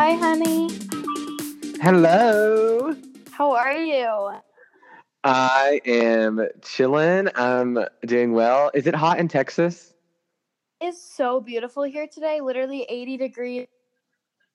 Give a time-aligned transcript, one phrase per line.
[0.00, 0.70] Hi, honey.
[1.82, 2.94] Hello.
[3.32, 4.30] How are you?
[5.24, 7.28] I am chilling.
[7.34, 8.70] I'm doing well.
[8.74, 9.92] Is it hot in Texas?
[10.80, 12.40] It's so beautiful here today.
[12.40, 13.66] Literally 80 degrees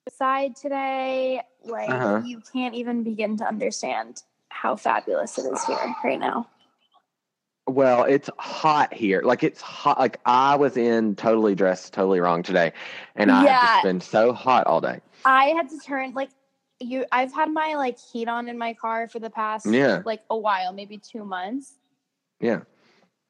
[0.08, 1.42] outside today.
[1.62, 2.22] Like Uh-huh.
[2.24, 6.48] you can't even begin to understand how fabulous it is here right now.
[7.74, 9.22] Well, it's hot here.
[9.22, 9.98] Like it's hot.
[9.98, 12.72] Like I was in totally dressed totally wrong today,
[13.16, 13.60] and I have Yeah.
[13.66, 15.00] just been so hot all day.
[15.24, 16.30] I had to turn like
[16.78, 20.02] you I've had my like heat on in my car for the past Yeah.
[20.04, 21.74] like a while, maybe 2 months.
[22.40, 22.60] Yeah.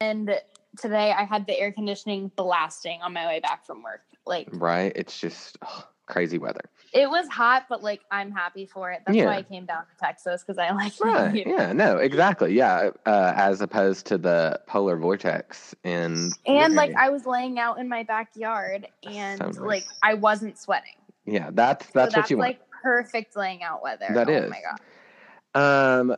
[0.00, 0.38] And
[0.78, 4.02] today I had the air conditioning blasting on my way back from work.
[4.26, 4.92] Like Right.
[4.94, 6.60] It's just ugh, crazy weather.
[6.92, 9.00] it was hot, but like I'm happy for it.
[9.06, 9.26] That's Yeah.
[9.26, 11.32] why I came down to Texas because I like Right.
[11.34, 11.46] heat.
[11.46, 11.72] Yeah.
[11.72, 11.96] No.
[11.96, 12.52] Exactly.
[12.54, 12.90] Yeah.
[13.06, 16.30] Uh, as opposed to the polar vortex in.
[16.46, 16.94] And like.
[16.94, 19.58] I was laying out in my backyard and nice.
[19.58, 20.96] like I wasn't sweating.
[21.24, 21.50] yeah.
[21.52, 22.48] That's So that's, that's what you want.
[22.50, 24.06] like perfect laying out weather.
[24.10, 24.50] That oh is.
[24.50, 26.00] my god.
[26.00, 26.16] Um,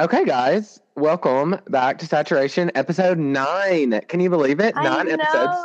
[0.00, 4.00] okay, guys, welcome back to Saturation, episode nine.
[4.08, 4.74] Can you believe it?
[4.76, 5.56] Nine episodes.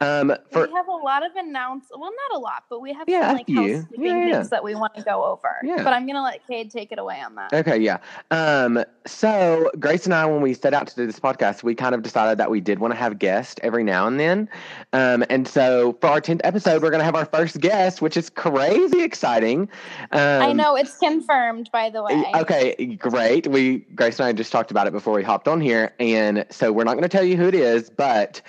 [0.00, 3.08] Um, for we have a lot of announce well not a lot, but we have
[3.08, 4.32] Yeah, some like housekeeping Yeah, yeah.
[4.36, 5.56] things that we want to go over.
[5.64, 5.82] Yeah.
[5.82, 7.52] But I'm gonna let Cade take it away on that.
[7.52, 7.98] okay, yeah.
[8.30, 11.96] Um, so Grace and I, when we set out to do this podcast, we kind
[11.96, 14.48] of decided that we did want to have guests every now and then.
[14.92, 18.30] Um, and so for our tenth episode, we're gonna have our first guest, which is
[18.30, 19.62] crazy exciting.
[20.12, 22.24] Um, I know it's confirmed by the way.
[22.36, 23.48] Okay, great.
[23.48, 26.70] We Grace and I just talked about it before we hopped on here, and so
[26.72, 28.40] we're not going to tell you who it is, but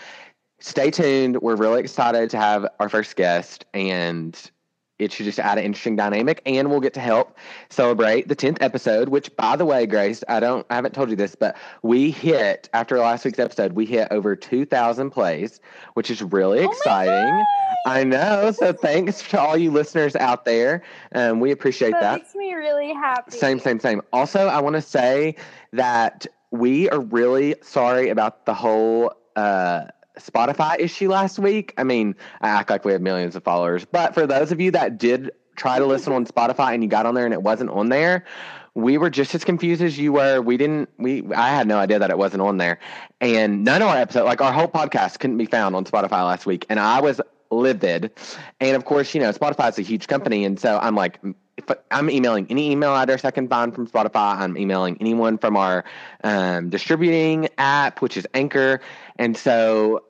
[0.59, 1.41] stay tuned.
[1.41, 4.39] We're really excited to have our first guest, and
[4.97, 7.37] it should just add an interesting dynamic, and we'll get to help
[7.69, 9.07] celebrate the tenth episode.
[9.07, 12.69] Which, by the way, Grace, I don't, I haven't told you this, but we hit
[12.73, 15.61] after last week's episode, we hit over two thousand plays,
[15.93, 17.45] which is really Oh exciting.
[17.85, 18.51] I know.
[18.51, 20.83] So thanks to all you listeners out there.
[21.15, 22.19] Um, we appreciate that, that.
[22.19, 23.31] makes me really happy.
[23.31, 24.01] Same, same, same.
[24.11, 25.35] Also, I want to say
[25.71, 29.85] that we are really sorry about the whole uh,
[30.19, 31.73] Spotify issue last week.
[31.77, 34.71] I mean, I act like we have millions of followers, but for those of you
[34.71, 37.69] that did try to listen on Spotify and you got on there and it wasn't
[37.71, 38.25] on there,
[38.75, 40.41] we were just as confused as you were.
[40.41, 40.89] We didn't.
[40.97, 42.79] We I had no idea that it wasn't on there,
[43.19, 46.45] and none of our episode, like our whole podcast, couldn't be found on Spotify last
[46.45, 47.19] week, and I was
[47.51, 48.11] livid.
[48.59, 51.19] And of course, you know, Spotify is a huge company, and so I'm like,
[51.91, 54.37] I'm emailing any email address I can find from Spotify.
[54.37, 55.83] I'm emailing anyone from our
[56.23, 58.81] um, distributing app, which is Anchor,
[59.17, 60.03] and so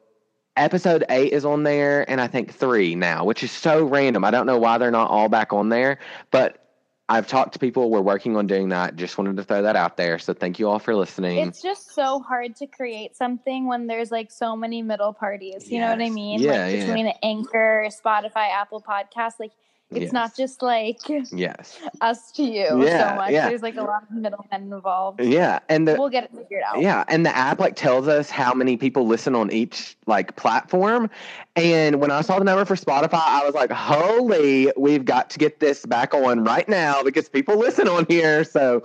[0.59, 4.24] episode eight is on there, and I think three now, which is so random.
[4.24, 6.00] I don't know why they're not all back on there,
[6.31, 6.66] but.
[7.12, 7.90] I've talked to people.
[7.90, 8.96] We're working on doing that.
[8.96, 10.20] Just wanted to throw that out there.
[10.20, 11.40] So thank you all for listening.
[11.40, 15.72] It's just so hard to create something when there's like so many middle parties.
[15.72, 16.40] You know what I mean?
[16.40, 16.86] Yeah, like yeah.
[16.86, 19.40] between Anchor, Spotify, Apple Podcasts.
[19.40, 19.53] Like
[19.92, 20.14] it's Yes.
[20.14, 21.00] not just like
[21.32, 21.80] yes.
[22.02, 23.32] us to you Yeah, so much.
[23.32, 23.50] yeah.
[23.50, 25.20] There's like a lot of middlemen involved.
[25.20, 26.80] Yeah, and the We'll get it figured out.
[26.80, 31.10] Yeah, and the app like tells us how many people listen on each like platform.
[31.56, 35.40] And when I saw the number for Spotify, I was like, "Holy, we've got to
[35.40, 38.84] get this back on right now because people listen on here." So,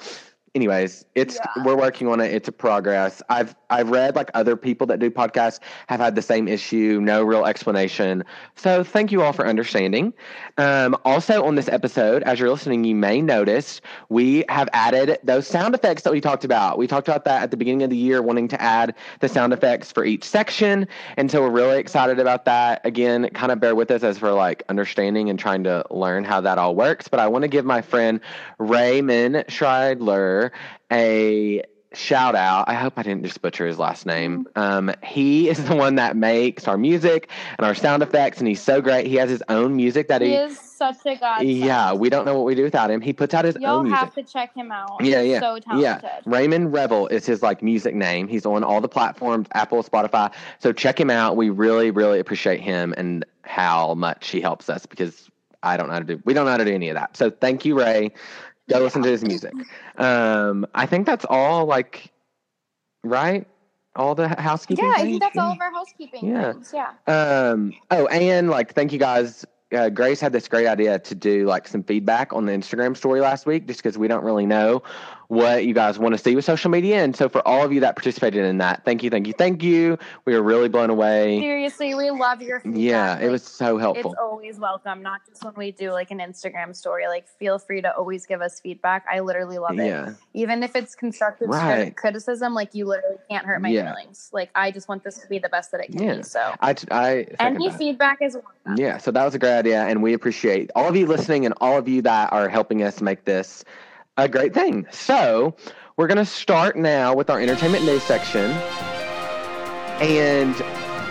[0.55, 1.63] anyways, it's Yeah.
[1.65, 2.33] we're working on it.
[2.33, 3.23] It's a progress.
[3.29, 7.23] I've I've read like other people that do podcasts have had the same issue, no
[7.25, 8.23] real explanation.
[8.55, 10.13] So, thank you all for understanding.
[10.59, 15.47] Um, also, on this episode, as you're listening, you may notice we have added those
[15.49, 16.79] sound effects that we talked about.
[16.79, 19.53] We talked about that at the beginning of the year, wanting to add the sound
[19.53, 20.87] effects for each section.
[21.17, 22.81] And so we're really excited about that.
[22.85, 26.41] Again, kind of bear with us as we're like understanding and trying to learn how
[26.43, 27.09] that all works.
[27.09, 28.21] But I want to give my friend
[28.59, 30.44] Raymond Schreidler
[30.93, 31.63] a
[31.93, 32.69] shout out.
[32.69, 34.49] I hope I didn't just butcher his last name.
[34.57, 38.61] Um, he is the one that makes our music and our sound effects, and he's
[38.61, 39.07] so great.
[39.07, 40.35] He has his own music that He he.
[40.35, 41.51] is such a godsend.
[41.53, 43.01] yeah, we don't know what we do without him.
[43.01, 43.99] He puts out his Y'all own music.
[44.01, 44.91] have to check him out.
[45.05, 46.01] Yeah, He's yeah, So yeah.
[46.27, 48.27] Raymond Revel is his like music name.
[48.27, 50.33] He's on all the platforms, Apple, Spotify.
[50.59, 51.37] So check him out.
[51.37, 55.31] We really, really appreciate him and how much he helps us because
[55.63, 56.21] I don't know how to do.
[56.25, 57.17] We don't know how to do any of that.
[57.17, 58.11] So thank you, Ray.
[58.71, 59.53] Go listen to his music.
[59.97, 61.67] Um, I think that's all.
[61.67, 62.11] Like,
[63.03, 63.47] right?
[63.97, 64.85] All the housekeeping.
[64.85, 66.53] Yeah, I think that's all of our housekeeping Yeah.
[66.53, 66.75] things.
[66.75, 66.93] Yeah.
[67.07, 69.45] Um, oh, and like, thank you guys.
[69.73, 73.21] Uh, Grace had this great idea to do like some feedback on the Instagram story
[73.21, 74.83] last week, just because we don't really know
[75.29, 77.03] what you guys want to see with social media.
[77.03, 79.63] And so for all of you that participated in that, thank you, thank you, thank
[79.63, 79.99] you.
[80.25, 81.41] We were really blown away.
[81.41, 82.81] Seriously, we love your feedback.
[82.81, 84.13] Yeah, it was so helpful.
[84.13, 87.07] It's always welcome, not just when we do like an Instagram story.
[87.09, 89.05] Like, feel free to always give us feedback.
[89.11, 89.87] I literally love it.
[89.87, 91.97] Yeah, Even if it's constructive Right.
[91.97, 93.95] criticism, like you literally can't hurt my Yeah.
[93.95, 94.31] feelings.
[94.33, 96.15] Like, I just want this to be the best that it can Yeah.
[96.17, 96.23] be.
[96.23, 97.79] So, I, I any that.
[97.79, 98.51] feedback is welcome.
[98.77, 101.55] Yeah, so that was a great idea, and we appreciate all of you listening and
[101.61, 103.65] all of you that are helping us make this
[104.17, 104.87] a great thing.
[104.91, 105.55] So
[105.97, 108.51] we're going to start now with our entertainment news section,
[110.01, 110.55] and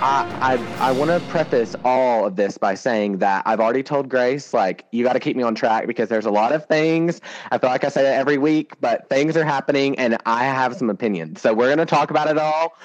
[0.01, 4.09] I I, I want to preface all of this by saying that I've already told
[4.09, 7.21] Grace like you got to keep me on track because there's a lot of things.
[7.51, 10.75] I feel like I say that every week, but things are happening, and I have
[10.75, 11.41] some opinions.
[11.41, 12.75] So we're going to talk about it all,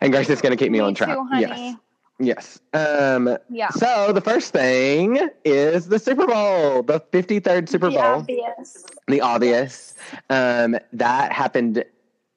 [0.00, 1.16] and Grace is going to keep me, on track.
[1.16, 1.28] Too.
[1.38, 1.76] Yes.
[2.18, 2.60] Yes.
[2.72, 3.70] Um, Yeah.
[3.70, 8.84] so the first thing is the Super Bowl, the 53rd Super The Bowl, obvious.
[9.08, 9.94] the obvious.
[10.30, 11.84] Um, that happened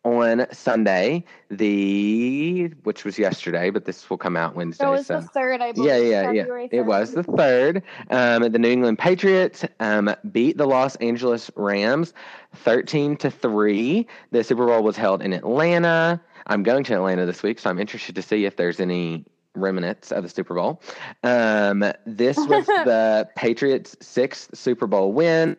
[0.04, 4.86] on Sunday, the which was yesterday, but this will come out Wednesday.
[4.86, 5.89] That was so the third, I believe.
[5.89, 6.42] yeah, yeah, yeah.
[6.44, 6.86] February It 3rd.
[6.86, 7.83] was the third.
[8.12, 12.13] Um, the New England Patriots um, beat the Los Angeles Rams,
[12.56, 14.07] thirteen to three.
[14.31, 16.22] The Super Bowl was held in Atlanta.
[16.48, 20.11] I'm going to Atlanta this week, so I'm interested to see if there's any remnants
[20.11, 20.81] of the Super Bowl.
[21.23, 25.57] Um, this was the Patriots' sixth Super Bowl win.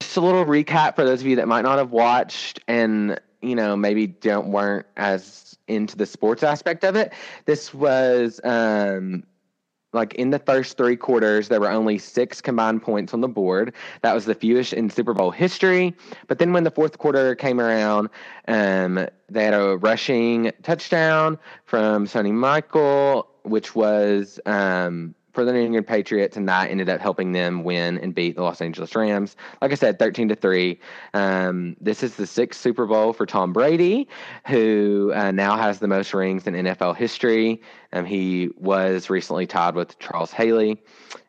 [0.00, 3.54] Just a little recap for those of you that might not have watched and you
[3.54, 7.12] know maybe don't weren't as into the sports aspect of it.
[7.44, 9.24] This was um,
[9.96, 13.74] like in the first three quarters, there were only six combined points on the board.
[14.02, 15.92] That was the fewest in Super Bowl history.
[16.28, 18.10] But then when the fourth quarter came around,
[18.46, 25.60] um, they had a rushing touchdown from Sonny Michael, which was um, for the New
[25.60, 29.36] England Patriots, and that ended up helping them win and beat the Los Angeles Rams.
[29.60, 30.80] Like I said, thirteen to three.
[31.12, 34.08] Um, this is the sixth Super Bowl for Tom Brady,
[34.46, 37.60] who uh, now has the most rings in NFL history.
[37.92, 40.82] Um, he was recently tied with Charles Haley.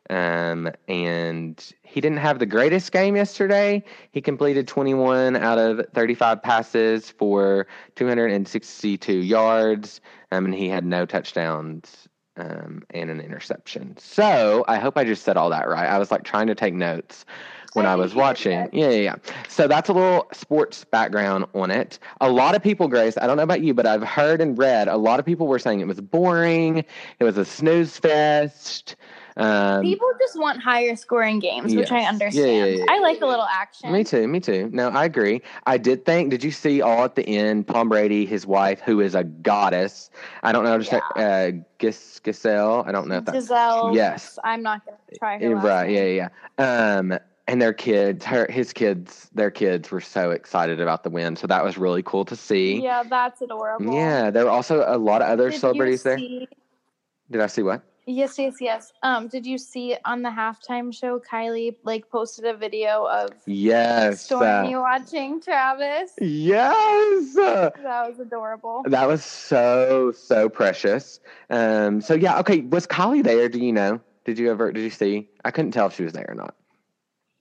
[0.10, 3.84] Um, and he didn't have the greatest game yesterday.
[4.14, 10.00] He completed 21 out of 35 passes for 262 yards,
[10.32, 13.96] um, and he had no touchdowns um, and an interception.
[13.98, 15.88] So I hope I just said all that right.
[15.88, 17.26] I was like trying to take notes
[17.74, 18.70] when I I was watching.
[18.74, 19.16] Yeah, yeah, yeah.
[19.48, 22.00] So that's a little sports background on it.
[22.22, 24.88] A lot of people, Grace, I don't know about you, but I've heard and read
[24.88, 26.86] a lot of people were saying it was boring.
[27.20, 28.96] It was a snooze fest.
[29.38, 32.04] Um, People just want higher scoring games, which I Yes.
[32.04, 32.48] Yeah, understand.
[32.48, 33.92] yeah, yeah, I like a little action.
[33.92, 34.28] me too.
[34.28, 34.70] Me too.
[34.74, 35.42] No, I agree.
[35.68, 36.32] I did think.
[36.32, 37.68] Did you see all at the end?
[37.68, 40.10] Tom Brady, his wife, who is a goddess.
[40.42, 41.02] I don't know Just say.
[41.16, 42.84] Uh, Gis Gisele.
[42.88, 43.92] I don't know if that's Gisele.
[43.94, 44.40] Yes.
[44.44, 45.56] I'm not going to try her.
[45.56, 45.92] Right.
[45.92, 46.98] Yeah, yeah.
[46.98, 51.36] Um, and their kids, her, his kids, their kids were so excited about the win.
[51.36, 52.82] So that was really cool to see.
[52.82, 53.94] Yeah, that's adorable.
[53.94, 56.18] Yeah, there were also a lot of other Did celebrities there.
[56.18, 57.84] Did I see what?
[58.10, 58.94] Yes, yes, yes.
[59.04, 64.26] Um, did you see on the halftime show Kylie like posted a video of Yes.
[64.30, 66.14] Stormi uh, watching Travis?
[66.22, 67.34] yes.
[67.36, 67.74] That
[68.10, 68.84] was adorable.
[68.86, 71.20] That was so so precious.
[71.50, 72.00] Um.
[72.00, 72.40] So yeah.
[72.40, 72.62] Okay.
[72.62, 73.50] Was Kylie there?
[73.50, 74.00] Do you know?
[74.24, 74.72] Did you ever?
[74.72, 75.28] Did you see?
[75.44, 76.56] I couldn't tell if she was there or not.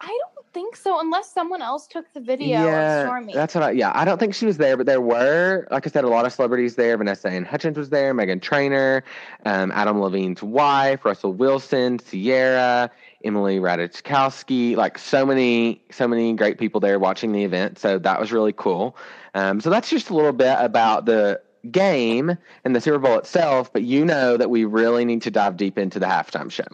[0.00, 0.25] I don't
[0.56, 3.34] think so, unless someone else took the video of Stormi.
[3.34, 3.70] that's what I.
[3.72, 6.24] Yeah, I don't think she was there, but there were, like I said, a lot
[6.24, 6.96] of celebrities there.
[6.96, 8.14] Vanessa Ann Hudgens was there.
[8.14, 9.04] Meghan Trainor,
[9.44, 12.90] um, Adam Levine's wife, Russell Wilson, Ciara,
[13.22, 14.76] Emily Ratajkowski.
[14.76, 17.78] Like so many, so many great people there watching the event.
[17.78, 18.96] So that was really cool.
[19.34, 21.38] Um, so that's just a little bit about the
[21.70, 23.70] game and the Super Bowl itself.
[23.70, 26.64] But you know that we really need to dive deep into the halftime show.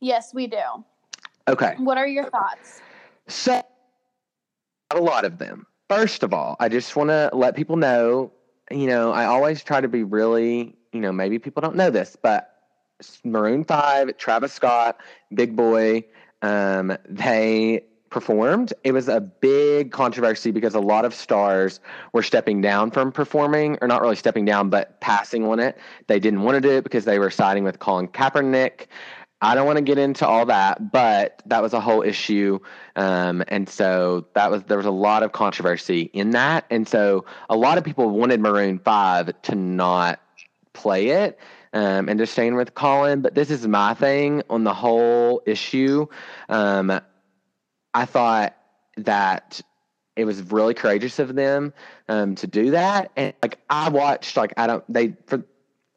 [0.00, 0.84] yes, we do.
[1.50, 1.74] Okay.
[1.78, 2.80] What are your thoughts?
[3.28, 3.62] So,
[4.90, 5.66] a lot of them.
[5.88, 8.32] First of all, I just want to let people know,
[8.70, 12.16] you know, I always try to be really, you know, maybe people don't know this,
[12.20, 12.54] but
[13.24, 15.00] Maroon 5, Travis Scott,
[15.34, 16.04] Big Boi,
[16.42, 18.72] um, they performed.
[18.84, 21.80] It was a big controversy because a lot of stars
[22.12, 25.78] were stepping down from performing, or not really stepping down, but passing on it.
[26.08, 28.86] They didn't want to do it because they were siding with Colin Kaepernick.
[29.42, 32.58] I don't want to get into all that, but that was a whole issue,
[32.96, 37.24] um, and so that was there was a lot of controversy in that, and so
[37.48, 40.20] a lot of people wanted Maroon Five to not
[40.74, 41.38] play it
[41.72, 43.22] um, and just staying with Colin.
[43.22, 46.06] But this is my thing on the whole issue.
[46.48, 47.00] Um,
[47.94, 48.56] I thought
[48.98, 49.60] that
[50.16, 51.72] it was really courageous of them
[52.08, 55.44] um, to do that, and like I watched, like I don't they for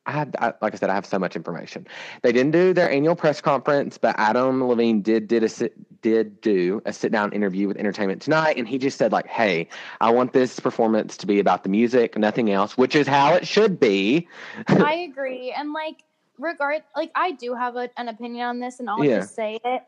[0.05, 1.87] I had, I, like I said, I have so much information.
[2.23, 6.41] They didn't do their annual press conference, but Adam Levine did did a sit, did
[6.41, 9.69] do a sit down interview with Entertainment Tonight, and he just said like, "Hey,
[10.01, 13.47] I want this performance to be about the music, nothing else," which is how it
[13.47, 14.27] should be.
[14.67, 16.03] I agree, and like
[16.37, 19.19] regard, like I do have a, an opinion on this, and I'll Yeah.
[19.19, 19.83] just say it.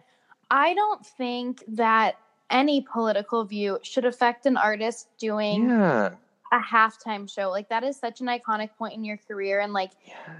[0.50, 2.16] I don't think that
[2.50, 6.12] any political view should affect an artist doing yeah,
[6.52, 7.50] a halftime show.
[7.50, 9.62] Like that is such an iconic point in your career.
[9.62, 9.92] And like,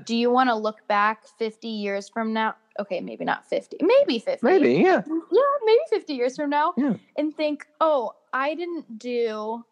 [0.06, 2.56] do you want to look back 50 years from now?
[2.80, 4.46] Okay, maybe not 50, maybe 50.
[4.46, 6.74] maybe, yeah, Yeah, maybe 50 years from now.
[6.78, 6.96] Yeah.
[7.18, 9.64] And think, oh, I didn't do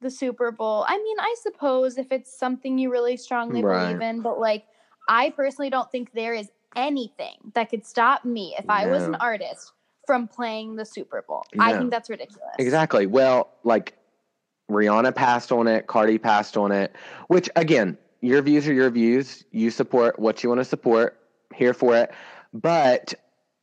[0.00, 0.84] the Super Bowl.
[0.88, 4.64] I mean, I suppose if it's something you really strongly believe in, but like,
[5.08, 9.16] I personally don't think there is anything that could stop me if I was an
[9.16, 9.72] artist
[10.06, 11.44] from playing the Super Bowl.
[11.58, 12.54] I think that's ridiculous.
[12.58, 13.06] exactly.
[13.06, 13.94] Well, like
[14.70, 16.94] Rihanna passed on it, Cardi passed on it,
[17.28, 19.44] which again, your views are your views.
[19.50, 21.16] You support what you want to support.
[21.54, 22.12] Here for it,
[22.54, 23.12] but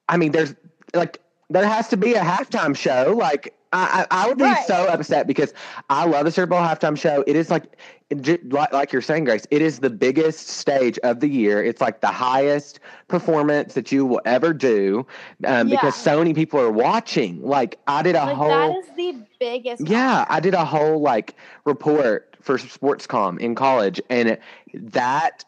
[0.10, 0.54] I mean, there's
[0.94, 3.16] like there has to be a halftime show.
[3.18, 4.66] Like I, I, I would be Right.
[4.66, 5.54] so upset because
[5.90, 7.24] I love the Super Bowl halftime show.
[7.28, 7.78] It is like,
[8.10, 9.46] like, like you're saying, Grace.
[9.52, 11.64] It is the biggest stage of the year.
[11.64, 15.06] It's like the highest performance that you will ever do,
[15.46, 17.42] um, because so many people are watching.
[17.42, 18.48] Like I did a Like, whole.
[18.50, 19.88] that is the biggest.
[19.88, 21.36] Yeah, I did a whole like
[21.66, 24.38] report for Sportscom in college, and
[24.74, 25.44] that,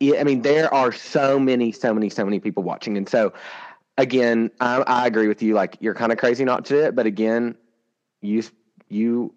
[0.00, 3.32] yeah, I mean, there are so many, so many, so many people watching, and so
[3.98, 5.54] again, I, I agree with you.
[5.54, 7.54] Like, you're kind of crazy not to do it, but again,
[8.22, 8.42] you
[8.88, 9.32] you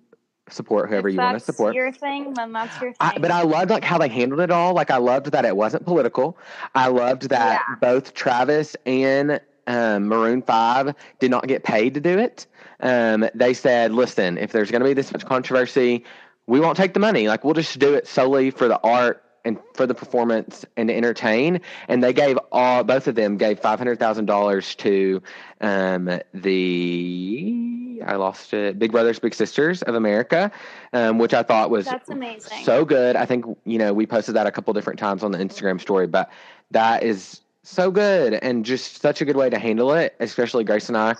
[0.49, 1.75] support whoever If you want to support.
[1.75, 2.97] Your thing, then that's your thing.
[2.99, 4.73] I, but I loved like how they handled it all.
[4.73, 6.37] Like I loved that it wasn't political.
[6.75, 7.75] I loved that Yeah.
[7.81, 12.45] both Travis and um, Maroon Five did not get paid to do it.
[12.79, 16.03] Um, they said, "Listen, if there's going to be this much controversy,
[16.45, 17.27] we won't take the money.
[17.27, 20.95] Like we'll just do it solely for the art." And for the performance and to
[20.95, 25.21] entertain, and they gave all both of them gave five hundred thousand dollars to
[25.61, 30.51] um, the I lost it Big Brothers Big Sisters of America,
[30.93, 32.63] um, which I thought was That's amazing.
[32.63, 33.15] so good.
[33.15, 36.07] I think you know we posted that a couple different times on the Instagram story,
[36.07, 36.29] but
[36.71, 40.15] that is so good and just such a good way to handle it.
[40.19, 41.15] Especially Grace and I,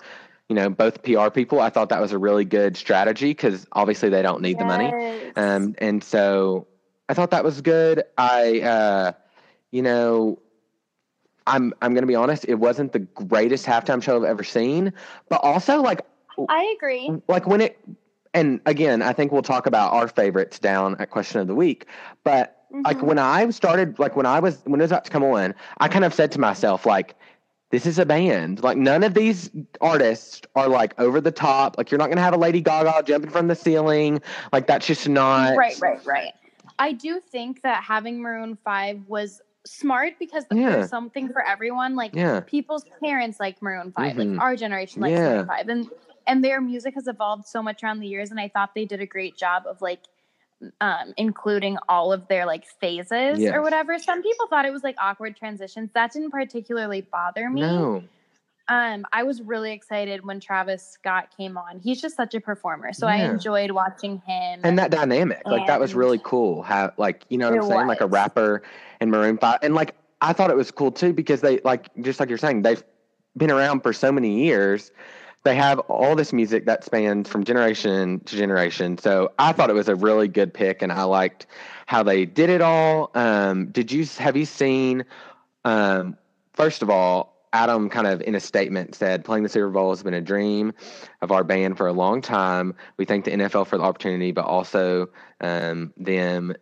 [0.49, 1.59] you know, both PR people.
[1.59, 4.91] I thought that was a really good strategy because obviously they don't need the money,
[5.35, 6.67] um, and so
[7.09, 8.03] I thought that was good.
[8.17, 9.11] I, uh,
[9.71, 10.39] you know.
[11.47, 12.45] I'm I'm gonna be honest.
[12.47, 14.91] It wasn't the greatest halftime show I've ever seen,
[15.29, 16.01] but also like
[16.49, 17.11] I agree.
[17.27, 17.79] like when it
[18.33, 21.85] and again i think we'll talk about our favorites down at question of the week
[22.23, 23.03] but like Mhm.
[23.03, 25.87] when i started like when i was when it was about to come on i
[25.87, 27.15] kind of said to myself like
[27.71, 29.49] this is a band like none of these
[29.81, 33.01] artists are like over the top like you're not going to have a lady gaga
[33.05, 36.33] jumping from the ceiling like that's just not Right, right, right.
[36.77, 40.71] I do think that having Maroon 5 was smart because Yeah.
[40.71, 41.95] there's something for everyone.
[41.95, 44.33] Like yeah people's parents like Maroon 5, Mhm.
[44.33, 45.29] like our generation likes Yeah.
[45.29, 45.69] Maroon 5.
[45.69, 45.89] And
[46.27, 49.01] and their music has evolved so much around the years and I thought they did
[49.01, 49.99] a great job of like
[50.81, 53.53] um including all of their like phases Yes.
[53.53, 53.99] or whatever.
[53.99, 55.89] Some people thought it was like awkward transitions.
[55.93, 57.61] That didn't particularly bother me.
[57.61, 58.03] no
[58.67, 61.79] Um, I was really excited when Travis Scott came on.
[61.79, 64.61] He's just such a performer, so I enjoyed watching him.
[64.63, 67.87] and that dynamic like that was really cool how like you know what i'm saying
[67.87, 68.63] like a rapper
[68.99, 72.19] and maroon 5 and like i thought it was cool too because they like just
[72.19, 72.83] like you're saying they've
[73.37, 74.91] been around for so many years
[75.45, 79.73] they have all this music that spans from generation to generation so i thought it
[79.73, 81.47] was a really good pick and i liked
[81.85, 85.05] how they did it all um did you have you seen
[85.63, 86.17] um
[86.53, 90.03] first of all Adam kind of in a statement said, playing the Super Bowl has
[90.03, 90.73] been a dream
[91.21, 92.75] of our band for a long time.
[92.97, 95.07] We thank the NFL for the opportunity, but also
[95.39, 96.53] um, them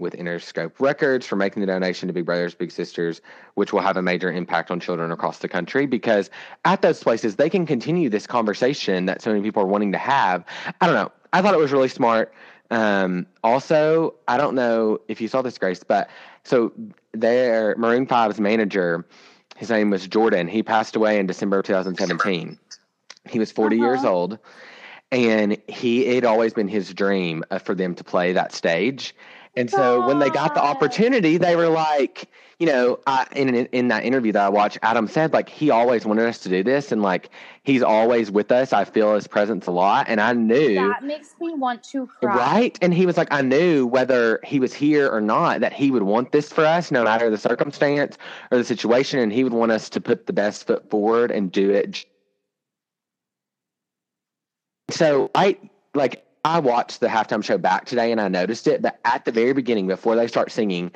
[0.00, 3.20] with Interscope Records for making the donation to Big Brothers Big Sisters,
[3.54, 5.86] which will have a major impact on children across the country.
[5.86, 6.30] Because
[6.64, 9.98] at those places, they can continue this conversation that so many people are wanting to
[9.98, 10.44] have.
[10.80, 11.12] I don't know.
[11.32, 12.32] I thought it was really smart.
[12.72, 16.08] Um, also, I don't know if you saw this, Grace, but
[16.44, 16.72] so
[17.12, 19.04] their Maroon 5's manager,
[19.56, 20.48] his name was Jordan.
[20.48, 22.58] He passed away in December of 2017.
[23.28, 24.12] He was 40 years Uh-huh.
[24.12, 24.38] old,
[25.12, 29.14] and he it had always been his dream uh, for them to play that stage.
[29.56, 30.70] And so when they got the ah.
[30.70, 32.28] opportunity, they were like,
[32.60, 36.04] you know, I, in in that interview that I watched, Adam said like he always
[36.06, 37.30] wanted us to do this, and like
[37.64, 38.72] he's always with us.
[38.72, 42.36] I feel his presence a lot, and I knew that makes me want to cry.
[42.36, 42.78] Right.
[42.80, 46.04] And he was like, I knew whether he was here or not that he would
[46.04, 48.18] want this for us, no matter the circumstance
[48.52, 49.18] or the situation.
[49.18, 52.04] And he would want us to put the best foot forward and do it.
[54.90, 55.56] So I
[55.94, 59.32] like, I watched the halftime show back today and I noticed it, but at the
[59.32, 60.90] very beginning, before they start singing,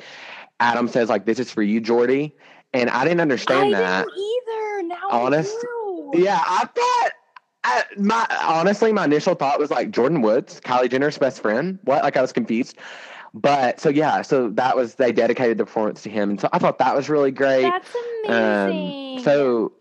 [0.59, 2.35] Adam says like, "This is for you, Jordy,"
[2.73, 4.05] and I didn't understand I that.
[4.07, 4.83] didn't either.
[4.87, 6.17] Now Honest- I.
[6.17, 7.11] Yeah, I thought.
[7.67, 11.79] I, my honestly, my initial thought was like Jordyn Woods, Kylie Jenner's best friend.
[11.83, 12.03] What?
[12.03, 12.77] Like I was confused.
[13.33, 16.59] But so yeah, so that was they dedicated the performance to him, and so I
[16.59, 17.63] thought that was really great.
[17.63, 17.89] That's
[18.27, 19.17] amazing.
[19.17, 19.73] Um, so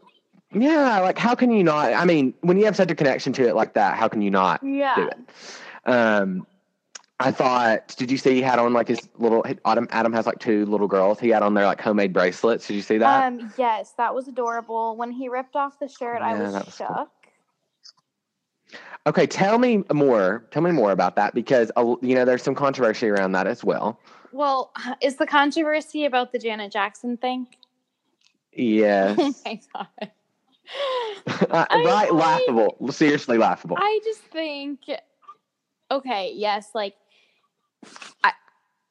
[0.54, 1.92] yeah, like how can you not?
[1.92, 4.30] I mean, when you have such a connection to it like that, how can you
[4.30, 5.06] not do yeah.
[5.06, 5.18] it?
[5.84, 6.46] Um,
[7.20, 7.94] I thought.
[7.96, 9.88] Did you see he had on like his little Adam?
[9.90, 11.20] Adam has like two little girls.
[11.20, 12.66] He had on their like homemade bracelets.
[12.66, 13.26] Did you see that?
[13.26, 14.96] Um, yes, that was adorable.
[14.96, 16.88] When he ripped off the shirt, I was, was shook.
[16.88, 17.08] cool.
[19.06, 20.44] okay, tell me more.
[20.50, 23.62] Tell me more about that because uh, you know there's some controversy around that as
[23.64, 24.00] well.
[24.32, 27.46] Well, is the controversy about the Janet Jackson thing?
[28.52, 30.10] Yes, Oh my god.
[31.26, 32.12] Uh, right?
[32.12, 32.76] Laughable.
[32.90, 33.76] Seriously, laughable.
[33.78, 34.80] I just think,
[35.90, 36.94] okay, yes, like,
[38.22, 38.32] I,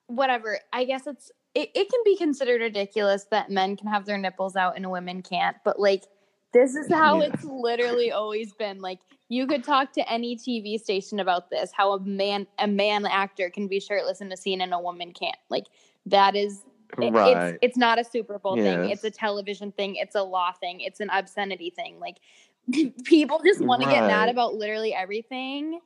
[0.07, 0.59] whatever.
[0.71, 4.55] I guess it's it, it can be considered ridiculous that men can have their nipples
[4.55, 6.03] out and women can't, but like,
[6.51, 7.29] this is how Yeah.
[7.31, 8.81] it's literally always been.
[8.81, 8.99] Like,
[9.29, 11.71] you could talk to any TV station about this.
[11.71, 15.11] How a man a man actor can be shirtless in a scene and a woman
[15.11, 15.37] can't.
[15.49, 15.65] Like,
[16.05, 16.63] that is
[16.97, 17.47] right.
[17.53, 18.89] It's it's not a Super Bowl thing.
[18.89, 19.95] It's a television thing.
[19.95, 20.81] It's a law thing.
[20.81, 21.99] It's an obscenity thing.
[21.99, 22.17] Like
[23.03, 25.79] people just want to get mad about literally everything.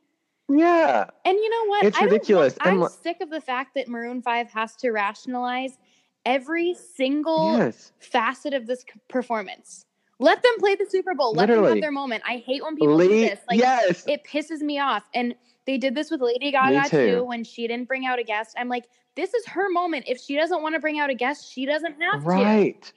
[0.48, 1.04] yeah.
[1.24, 1.84] And you know what?
[1.84, 2.54] It's I ridiculous.
[2.60, 5.78] I'm sick of the fact that Maroon Five has to rationalize
[6.24, 7.92] every single Yes.
[7.98, 9.86] facet of this performance.
[10.20, 11.32] Let them play the Super Bowl.
[11.32, 12.24] Let them have their moment.
[12.26, 13.38] I hate when people do this.
[13.48, 14.04] Like yes.
[14.08, 15.04] it pisses me off.
[15.14, 15.34] And
[15.64, 17.16] they did this with Lady Gaga too.
[17.16, 18.56] too when she didn't bring out a guest.
[18.58, 18.86] I'm like,
[19.18, 20.04] this is her moment.
[20.06, 22.26] If she doesn't want to bring out a guest, she doesn't have to.
[22.26, 22.92] Right.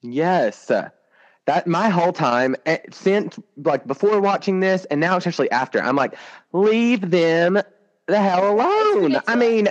[0.00, 0.70] Yes.
[1.46, 5.96] That my whole time eh, since like before watching this and now especially after, I'm
[5.96, 6.14] like,
[6.52, 7.60] leave them
[8.06, 9.20] the hell alone.
[9.26, 9.68] I mean,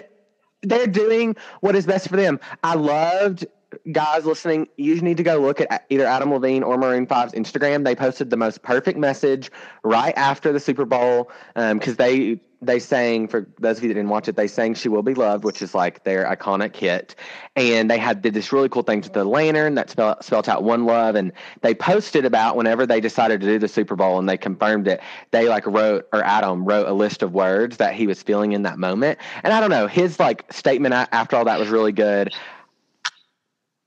[0.62, 2.40] they're doing what is best for them.
[2.64, 3.46] I loved
[3.92, 4.68] guys listening.
[4.78, 7.84] You need to go look at either Adam Levine or Maroon 5's Instagram.
[7.86, 9.52] They posted the most perfect message
[9.84, 14.10] right after the Super Bowl because they they sang for those of you that didn't
[14.10, 14.36] watch it.
[14.36, 17.16] They sang "She Will Be Loved," which is like their iconic hit,
[17.56, 20.64] and they had did this really cool thing with the lantern that spell, spelled out
[20.64, 24.28] "One Love," and they posted about whenever they decided to do the Super Bowl and
[24.28, 25.02] they confirmed it.
[25.32, 28.64] They like wrote or Adam wrote a list of words that he was feeling in
[28.64, 32.34] that moment, and I don't know his like statement after all that was really good.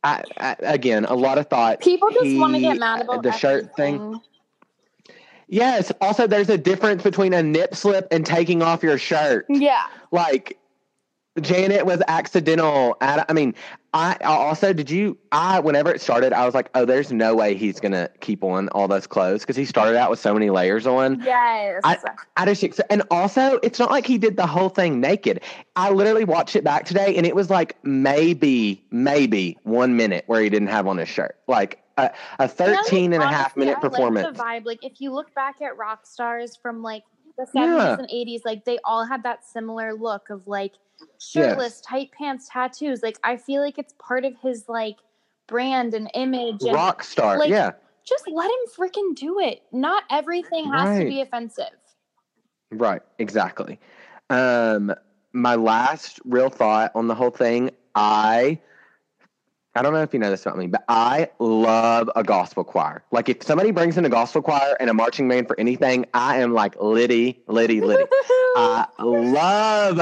[0.05, 1.81] I, I, again, a lot of thought.
[1.81, 4.21] People just want to get mad about the shirt thing.
[5.49, 5.93] Yes.
[6.01, 9.47] Also, there's a difference between a nip slip and taking off your shirt.
[9.49, 9.85] Yeah.
[10.11, 10.59] Like,
[11.41, 12.97] Janet was accidental.
[13.01, 13.55] At, I mean,
[13.93, 15.19] I I also did you?
[15.33, 18.69] I whenever it started, I was like, oh, there's no way he's gonna keep on
[18.71, 21.23] all those clothes because he started out with so many layers on.
[21.23, 21.83] Yes.
[22.37, 25.43] I just and also it's not like he did the whole thing naked.
[25.77, 30.41] I literally watched it back today and it was like maybe maybe one minute where
[30.43, 31.39] he didn't have on his shirt.
[31.47, 34.37] Like a, a 13 and a half minute I like performance.
[34.37, 34.65] the vibe.
[34.67, 37.03] Like if you look back at rock stars from like
[37.39, 37.97] the Yeah.
[37.97, 40.75] 70s and 80s, like they all had that similar look of like
[41.21, 43.03] shirtless, tight pants, tattoos.
[43.03, 44.97] Like I feel like it's part of his like
[45.47, 46.63] brand and image.
[46.63, 47.39] And Rock star.
[47.39, 47.73] like, yeah.
[48.07, 49.63] just let him freaking do it.
[49.73, 51.05] Not everything has Right.
[51.05, 51.65] to be offensive.
[52.73, 53.79] Right, exactly.
[54.29, 54.93] Um,
[55.33, 58.59] my last real thought on the whole thing, I
[59.77, 63.05] I don't know if you know this about me, but I love a gospel choir.
[63.11, 66.39] Like if somebody brings in a gospel choir and a marching band for anything, I
[66.39, 68.05] am like Liddy, Liddy, Liddy.
[68.57, 70.01] I love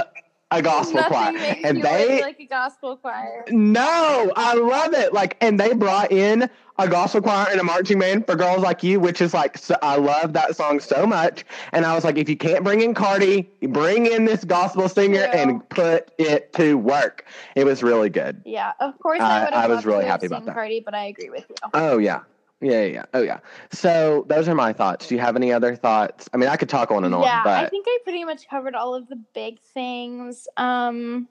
[0.53, 1.57] a gospel Nothing choir.
[1.65, 3.45] And they like a gospel choir.
[3.49, 5.13] no, I love it.
[5.13, 8.83] Like, and they brought in a gospel choir and a marching band for girls like
[8.83, 11.45] you, which is like, so, I love that song so much.
[11.73, 15.21] And I was like, if you can't bring in Cardi, bring in this gospel singer
[15.21, 15.37] Yeah.
[15.41, 17.25] and put it to work.
[17.55, 18.43] It was really good.
[18.45, 20.55] Yeah, of course I- I would I was really happy about that.
[20.55, 21.55] Cardi, but I agree with you.
[21.75, 22.21] Oh yeah.
[22.61, 23.05] Yeah, yeah, yeah.
[23.13, 23.39] Oh yeah.
[23.73, 25.07] So those are my thoughts.
[25.09, 26.29] Do you have any other thoughts?
[26.33, 28.75] I mean, I could talk on and on, yeah, I think I pretty much covered
[28.75, 30.49] all of the big things.
[30.57, 31.29] Um,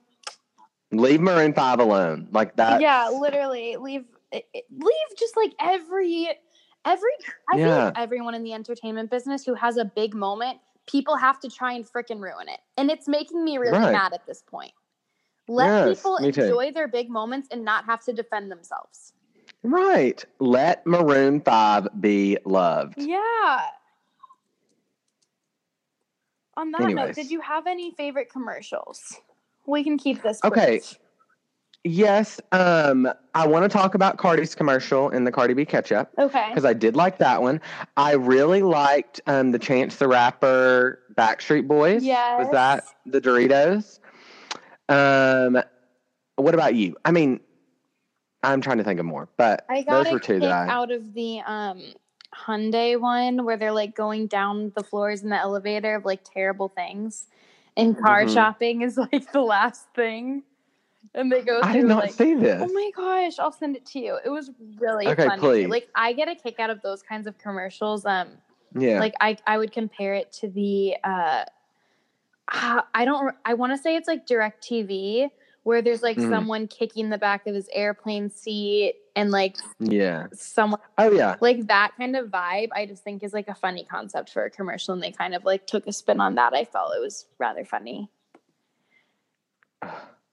[0.92, 2.28] leave Maroon Five alone.
[2.30, 2.80] Like that.
[2.80, 4.04] yeah, literally leave
[4.34, 6.28] it- it- leave just like every
[6.84, 7.10] every
[7.50, 7.84] I feel Yeah.
[7.86, 11.72] like everyone in the entertainment business who has a big moment, people have to try
[11.72, 12.60] and freaking ruin it.
[12.76, 13.92] And it's making me really Right.
[13.92, 14.72] mad at this point.
[15.48, 19.14] Let Yes, people enjoy their big moments and not have to defend themselves.
[19.62, 20.22] Right.
[20.40, 23.00] Let Maroon Five be loved.
[23.00, 23.70] Yeah.
[26.56, 29.20] On that note, did you have any favorite commercials?
[29.66, 30.42] We can keep this.
[30.44, 30.80] Okay.
[31.86, 36.48] Yes, um, I want to talk about Cardi's commercial in the Cardi B ketchup Okay.
[36.48, 37.60] because I did like that one.
[37.98, 42.02] I really liked um, the Chance the Rapper Backstreet Boys.
[42.02, 42.38] Yeah.
[42.38, 43.98] Was that the Doritos?
[44.88, 45.62] Um,
[46.36, 46.96] what about you?
[47.04, 47.40] I mean,
[48.42, 50.68] I'm trying to think of more, but I got those were two that I.
[50.68, 51.82] out of the um
[52.34, 56.68] Hyundai one where they're like going down the floors in the elevator of like terrible
[56.68, 57.26] things.
[57.76, 58.32] And car Mhm.
[58.32, 60.44] shopping is like the last thing.
[61.16, 62.60] And they go through I did not like see this.
[62.60, 64.18] Oh my gosh, I'll send it to you.
[64.24, 65.40] It was really Okay, funny.
[65.40, 65.68] please.
[65.68, 68.04] Like I get a kick out of those kinds of commercials.
[68.04, 68.28] Um
[68.76, 68.98] yeah.
[68.98, 71.44] like I I would compare it to the uh
[72.52, 75.30] ah, I don't I want to say it's like DirecTV
[75.62, 76.28] where there's like Mhm.
[76.30, 80.26] someone kicking the back of his airplane seat and like yeah.
[80.32, 81.36] someone Oh yeah.
[81.40, 84.50] like that kind of vibe I just think is like a funny concept for a
[84.50, 86.52] commercial and they kind of like took a spin on that.
[86.54, 88.10] I felt it was rather funny.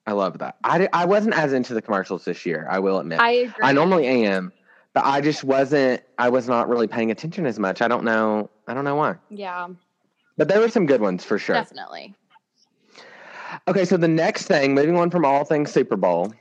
[0.07, 0.55] I love that.
[0.63, 2.67] I, I wasn't as into the commercials this year.
[2.69, 3.19] I will admit.
[3.19, 3.53] I agree.
[3.63, 4.51] I normally am,
[4.93, 6.01] but I just wasn't.
[6.17, 7.81] I was not really paying attention as much.
[7.81, 8.49] I don't know.
[8.67, 9.15] I don't know why.
[9.29, 9.67] yeah,
[10.37, 11.55] But there were some good ones for sure.
[11.55, 12.15] definitely.
[13.67, 16.33] Okay, so the next thing, moving on from all things Super Bowl.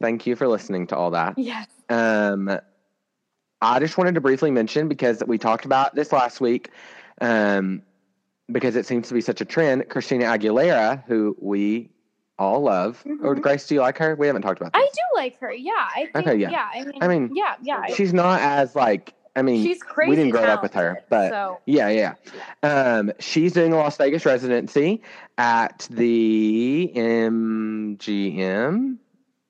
[0.00, 1.38] Thank you for listening to all that.
[1.38, 1.68] Yes.
[1.88, 2.58] Um,
[3.62, 6.70] I just wanted to briefly mention because we talked about this last week.
[7.20, 7.82] Um,
[8.52, 9.88] because it seems to be such a trend.
[9.88, 11.90] Christina Aguilera, who we
[12.38, 13.42] all love, or Mhm.
[13.42, 14.14] Grace, do you like her?
[14.14, 15.52] We haven't talked about I do like her.
[15.52, 16.50] Yeah, I think Okay, yeah.
[16.50, 16.68] yeah.
[16.74, 17.86] I mean, I mean, yeah, yeah.
[17.86, 19.14] She's not as like.
[19.34, 20.08] I mean, she's crazy.
[20.10, 22.14] we didn't grow up with her, but so Yeah, yeah.
[22.62, 25.02] Um, she's doing a Las Vegas residency
[25.36, 28.96] at the MGM.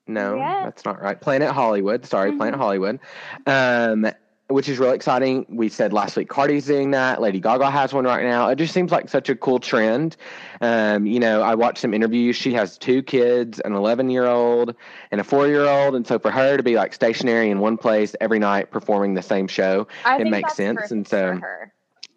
[0.09, 1.19] No, that's not right.
[1.19, 2.05] Planet Hollywood.
[2.05, 2.63] Sorry, Planet Mhm.
[2.63, 2.99] Hollywood.
[3.45, 4.07] Um,
[4.49, 5.45] which is really exciting.
[5.49, 7.21] We said last week Cardi's doing that.
[7.21, 8.47] Lady Gaga has one right now.
[8.47, 10.15] It just seems like such a cool trend.
[10.61, 12.35] Um, you know, I watched some interviews.
[12.37, 14.73] She has two kids, an 11 year old
[15.11, 15.95] and a four year old.
[15.95, 19.21] And so for her to be like stationary in one place every night performing the
[19.21, 21.39] same show, I it makes sense, and so-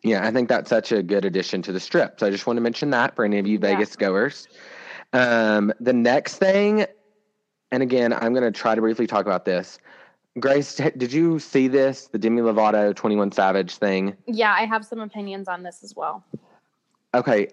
[0.03, 2.21] yeah, I think that's such a good addition to the strip.
[2.21, 3.73] So I just want to mention that for any of you Yeah.
[3.75, 4.49] Vegas goers.
[5.13, 6.87] Um, the next thing,
[7.71, 9.79] and again, I'm going to try to briefly talk about this.
[10.39, 14.17] Grace, did you see this, the Demi Lovato 21 Savage thing?
[14.27, 16.25] Yeah, I have some opinions on this as well.
[17.15, 17.49] Okay,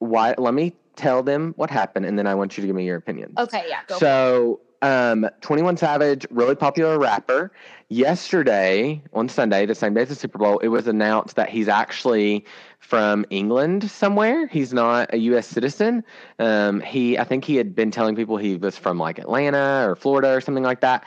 [0.00, 0.34] why?
[0.36, 2.96] Let me tell them what happened, and then I want you to give me your
[2.96, 3.34] opinions.
[3.38, 3.98] Okay, yeah, go.
[3.98, 4.08] for it.
[4.08, 7.52] So, um, 21 Savage, really popular rapper.
[7.88, 11.68] Yesterday, on Sunday, the same day as the Super Bowl, it was announced that he's
[11.68, 12.44] actually
[12.78, 14.46] from England somewhere.
[14.46, 15.46] He's not a U.S.
[15.46, 16.04] citizen.
[16.38, 19.96] Um, he, I think he had been telling people he was from like Atlanta or
[19.96, 21.04] Florida or something like that.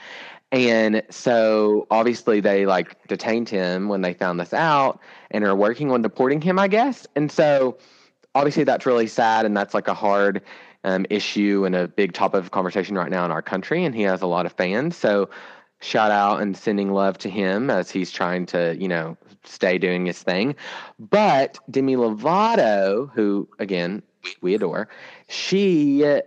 [0.53, 4.99] And so obviously they like detained him when they found this out
[5.31, 7.07] and are working on deporting him, I guess.
[7.15, 7.75] And so
[8.35, 10.43] obviously that's really sad and that's like a hard
[10.83, 13.83] um, issue and a big topic of conversation right now in our country.
[13.83, 14.95] And he has a lot of fans.
[14.95, 15.27] So
[15.81, 20.05] shout out and sending love to him as he's trying to, you know, stay doing
[20.05, 20.55] his thing.
[20.99, 24.03] But Demi Lovato, who again
[24.41, 24.87] we adore,
[25.29, 26.21] she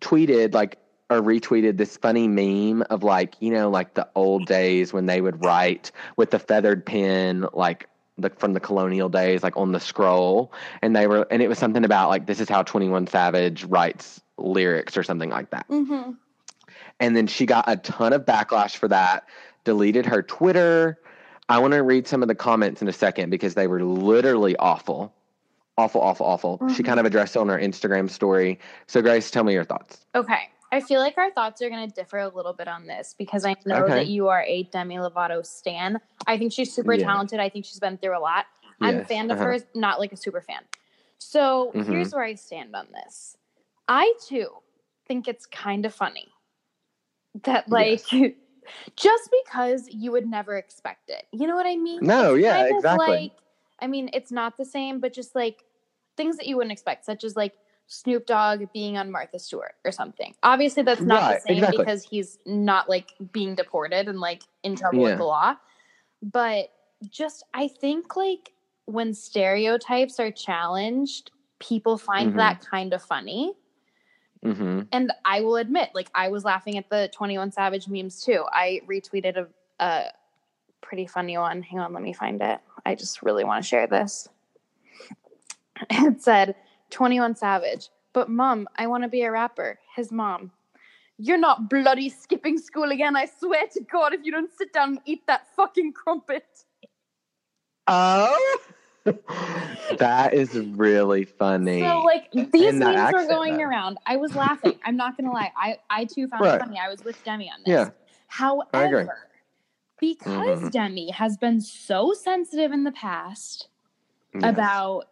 [0.00, 4.92] tweeted like or retweeted this funny meme of like you know like the old days
[4.92, 7.88] when they would write with the feathered pen like
[8.18, 11.58] the, from the colonial days like on the scroll and they were and it was
[11.58, 16.12] something about like this is how 21 savage writes lyrics or something like that hmm
[17.00, 19.28] and then she got a ton of backlash for that,
[19.64, 20.98] deleted her Twitter.
[21.48, 24.56] I want to read some of the comments in a second because they were literally
[24.56, 25.14] awful.
[25.78, 26.58] Awful, awful, awful.
[26.74, 26.86] She Mhm.
[26.86, 28.58] kind of addressed it on her Instagram story.
[28.86, 30.06] So, Grace, tell me your thoughts.
[30.14, 30.48] Okay.
[30.72, 33.44] I feel like our thoughts are going to differ a little bit on this because
[33.44, 33.94] I know Okay.
[33.94, 36.00] that you are a Demi Lovato stan.
[36.26, 37.04] I think she's super Yeah.
[37.06, 37.40] talented.
[37.40, 38.46] I think she's been through a lot.
[38.80, 39.44] I'm a fan of uh-huh.
[39.46, 40.62] hers, not like a super fan.
[41.18, 41.86] So Mhm.
[41.86, 43.36] here's where I stand on this.
[43.88, 44.48] I too
[45.06, 46.32] think it's kind of funny
[47.44, 48.02] that like
[48.96, 51.26] just because you would never expect it.
[51.32, 52.04] You know what I mean?
[52.04, 53.06] No, It's yeah, exactly.
[53.06, 53.32] like
[53.80, 55.64] I mean, it's not the same, but just like
[56.16, 57.54] things that you wouldn't expect, such as like
[57.86, 60.34] Snoop Dogg being on Martha Stewart or something.
[60.42, 61.78] Obviously, that's not Right, the same exactly.
[61.78, 65.10] because he's not like being deported and like in trouble Yeah.
[65.10, 65.54] with the law.
[66.22, 66.72] But
[67.08, 68.52] just, I think like
[68.86, 72.36] when stereotypes are challenged, people find Mhm.
[72.36, 73.54] that kind of funny.
[74.42, 78.44] hmm And I will admit, like I was laughing at the 21 Savage memes too.
[78.52, 79.48] I retweeted a,
[79.84, 80.12] a
[80.80, 81.62] pretty funny one.
[81.62, 82.60] Hang on, let me find it.
[82.84, 84.28] I just really want to share this.
[85.90, 86.54] It said
[86.90, 89.78] 21 Savage, but mom, I want to be a rapper.
[89.94, 90.50] His mom,
[91.18, 93.16] you're not bloody skipping school again.
[93.16, 96.46] I swear to God, if you don't sit down and eat that fucking crumpet.
[97.88, 98.58] Oh,
[99.98, 101.80] that is really funny.
[101.82, 103.64] So like these And that memes were going though.
[103.64, 103.98] around.
[104.06, 104.74] I was laughing.
[104.84, 105.52] I'm not gonna lie.
[105.56, 106.56] I I too found Right.
[106.56, 106.78] it funny.
[106.78, 107.70] I was with Demi on this.
[107.72, 107.90] Yeah,
[108.74, 108.98] I agree.
[109.04, 109.18] However,
[110.00, 110.70] because Mhm.
[110.72, 113.68] Demi has been so sensitive in the past
[114.34, 114.50] Yes.
[114.50, 115.04] about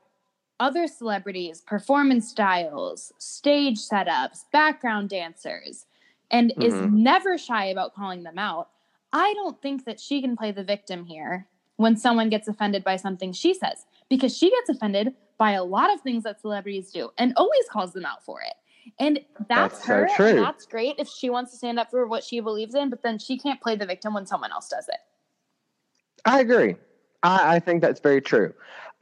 [0.60, 5.86] other celebrities, performance styles, stage setups, background dancers,
[6.30, 6.92] and is Mhm.
[6.92, 8.70] never shy about calling them out.
[9.12, 12.96] I don't think that she can play the victim here when someone gets offended by
[12.96, 17.10] something she says because she gets offended by a lot of things that celebrities do
[17.18, 18.54] and always calls them out for it.
[18.98, 20.08] And that's, That's her.
[20.14, 20.26] true.
[20.26, 23.02] And that's great if she wants to stand up for what she believes in, but
[23.02, 24.98] then she can't play the victim when someone else does it.
[26.24, 26.76] I agree.
[27.22, 28.54] I, I think that's very true.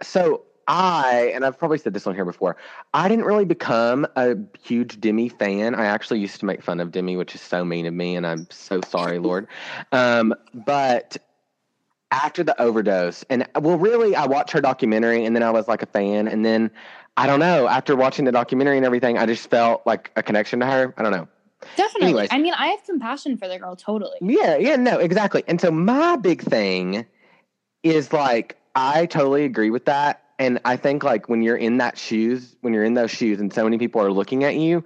[0.03, 2.57] So I, and I've probably said this on here before,
[2.95, 5.75] I didn't really become a huge Demi fan.
[5.75, 8.27] I actually used to make fun of Demi, which is so mean of me, and
[8.27, 9.47] I'm so sorry, Lord.
[9.93, 11.17] Um, but
[12.11, 15.83] after the overdose, and well, really, I watched her documentary, and then I was like
[15.83, 16.71] a fan, and then
[17.17, 17.69] I don't know.
[17.69, 20.95] After watching the documentary and everything, I just felt like a connection to her.
[20.97, 21.29] I don't know.
[21.77, 22.09] Definitely.
[22.09, 22.29] Anyways.
[22.33, 24.17] I mean, I have compassion for the girl, totally.
[24.21, 25.45] Yeah, yeah, no, exactly.
[25.47, 27.07] And so my big thing
[27.83, 30.22] is like I totally agree with that.
[30.39, 33.53] And I think like when you're in that shoes, when you're in those shoes and
[33.53, 34.85] so many people are looking at you,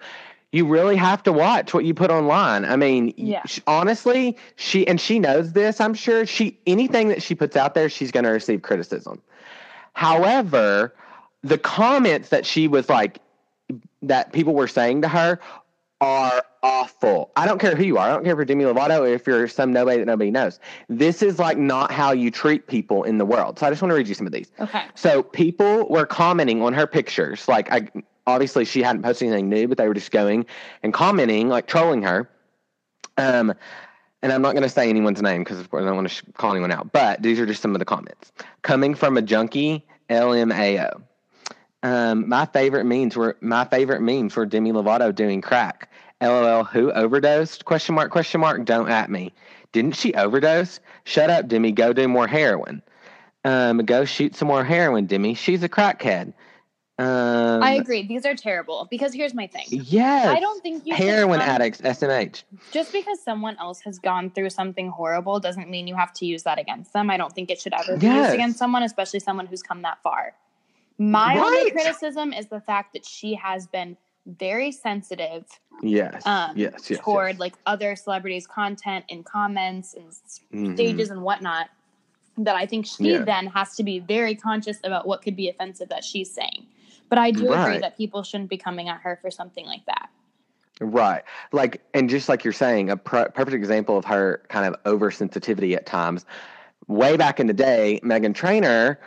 [0.52, 2.64] you really have to watch what you put online.
[2.64, 3.42] I mean, Yeah.
[3.66, 6.24] honestly, she and she knows this, I'm sure.
[6.26, 9.20] She anything that she puts out there, she's going to receive criticism.
[9.92, 10.94] However,
[11.42, 13.20] the comments that she was like
[14.02, 15.40] that people were saying to her
[16.00, 17.30] are awful.
[17.36, 18.08] I don't care who you are.
[18.08, 20.60] I don't care if you're Demi Lovato or if you're some nobody that nobody knows.
[20.88, 23.58] This is like not how you treat people in the world.
[23.58, 24.50] So I just want to read you some of these.
[24.60, 24.84] Okay.
[24.94, 27.48] So people were commenting on her pictures.
[27.48, 27.88] Like I
[28.26, 30.46] obviously she hadn't posted anything new, but they were just going
[30.82, 32.28] and commenting, like trolling her.
[33.16, 33.54] Um,
[34.22, 36.14] and I'm not going to say anyone's name because of course I don't want to
[36.14, 36.92] sh- call anyone out.
[36.92, 38.32] But these are just some of the comments
[38.62, 41.02] coming from a junkie LMAO.
[41.82, 45.90] Um, my favorite memes were my favorite memes were Demi Lovato doing crack.
[46.22, 46.64] LOL.
[46.64, 47.64] Who overdosed?
[47.64, 48.10] Question mark.
[48.10, 48.64] Question mark.
[48.64, 49.32] Don't at me.
[49.72, 50.80] Didn't she overdose?
[51.04, 51.72] Shut up, Demi.
[51.72, 52.82] Go do more heroin.
[53.44, 55.34] Um, go shoot some more heroin, Demi.
[55.34, 56.32] She's a crackhead.
[56.98, 58.06] Um, I agree.
[58.06, 59.66] These are terrible because here's my thing.
[59.68, 60.26] Yes.
[60.26, 61.82] I don't think you heroin come- addicts.
[61.82, 62.44] SMH.
[62.72, 66.44] just because someone else has gone through something horrible doesn't mean you have to use
[66.44, 67.10] that against them.
[67.10, 68.24] I don't think it should ever be Yes.
[68.28, 70.32] used against someone, especially someone who's come that far.
[70.98, 75.44] My only criticism is the fact that she has been very sensitive
[75.82, 76.26] Yes.
[76.26, 76.90] um, yes.
[76.90, 77.00] Yes.
[77.00, 77.38] toward yes.
[77.38, 80.10] like other celebrities' content and comments and
[80.52, 80.74] Mhm.
[80.74, 81.68] stages and whatnot.
[82.38, 83.18] That I think she Yeah.
[83.24, 86.66] then has to be very conscious about what could be offensive that she's saying.
[87.08, 90.08] But I do agree that people shouldn't be coming at her for something like that.
[90.80, 91.22] Right.
[91.52, 95.74] Like, and just like you're saying, a pr- perfect example of her kind of oversensitivity
[95.76, 96.26] at times.
[96.88, 98.98] Way back in the day, Meghan Trainor,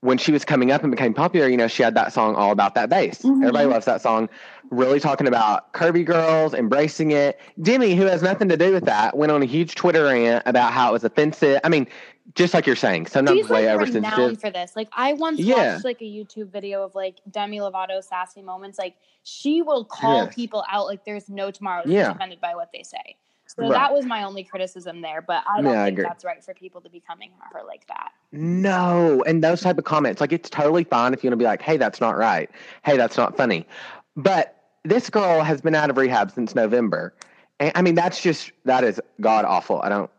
[0.00, 2.52] when she was coming up and became popular, you know, she had that song all
[2.52, 3.22] about that bass.
[3.22, 3.38] Mhm.
[3.42, 4.28] Everybody loves that song.
[4.70, 7.40] Really talking about curvy girls, embracing it.
[7.62, 10.72] Demi, who has nothing to do with that, went on a huge Twitter rant about
[10.72, 11.58] how it was offensive.
[11.64, 11.88] I mean,
[12.34, 14.18] just like you're saying, sometimes She's way like oversensitive.
[14.18, 14.76] renowned for this.
[14.76, 15.72] Like I once Yeah.
[15.72, 18.78] watched like a YouTube video of like Demi Lovato sassy moments.
[18.78, 20.34] Like she will call Yes.
[20.34, 21.82] people out like there's no tomorrow.
[21.84, 22.12] She's Yeah.
[22.12, 23.16] offended by what they say.
[23.56, 23.72] So Right.
[23.72, 25.22] that was my only criticism there.
[25.22, 26.04] But I don't Yeah, think agree.
[26.04, 28.12] that's right for people to be coming at her like that.
[28.32, 31.46] No, and those type of comments, like it's totally fine if you want to be
[31.46, 32.50] like, "Hey, that's not right.
[32.84, 33.66] Hey, that's not funny."
[34.16, 37.14] But this girl has been out of rehab since November,
[37.58, 39.80] and I mean that's just that is god awful.
[39.82, 40.10] I don't.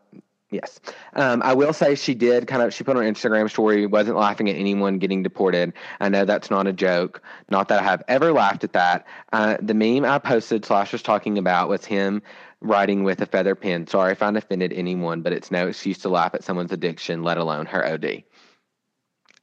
[0.52, 0.80] Yes,
[1.14, 2.74] um, I will say she did kind of.
[2.74, 5.72] She put on her Instagram story, wasn't laughing at anyone getting deported.
[6.00, 7.22] I know that's not a joke.
[7.50, 9.06] Not that I have ever laughed at that.
[9.32, 12.20] Uh, the meme I posted slash was talking about was him
[12.60, 13.86] writing with a feather pen.
[13.86, 17.38] Sorry if I offended anyone, but it's no excuse to laugh at someone's addiction, let
[17.38, 18.22] alone her OD.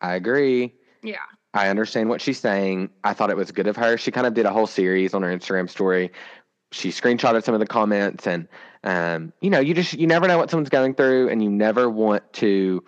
[0.01, 0.73] I agree.
[1.01, 1.17] Yeah.
[1.53, 2.89] I understand what she's saying.
[3.03, 3.97] I thought it was good of her.
[3.97, 6.12] She kind of did a whole series on her Instagram story.
[6.71, 8.47] She screenshotted some of the comments, and
[8.84, 11.89] um, you know, you just you never know what someone's going through, and you never
[11.89, 12.84] want to.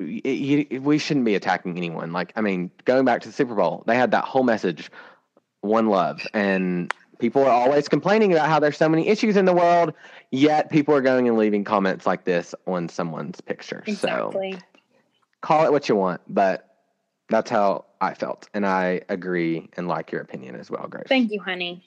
[0.00, 2.12] You, you, we shouldn't be attacking anyone.
[2.12, 4.90] Like, I mean, going back to the Super Bowl, they had that whole message,
[5.60, 9.52] "One Love," and people are always complaining about how there's so many issues in the
[9.52, 9.92] world.
[10.30, 13.82] Yet people are going and leaving comments like this on someone's picture.
[13.94, 14.32] So
[15.40, 16.76] call it what you want, but
[17.28, 18.48] that's how I felt.
[18.54, 21.06] And I agree and like your opinion as well, Grace.
[21.08, 21.84] Thank you, honey.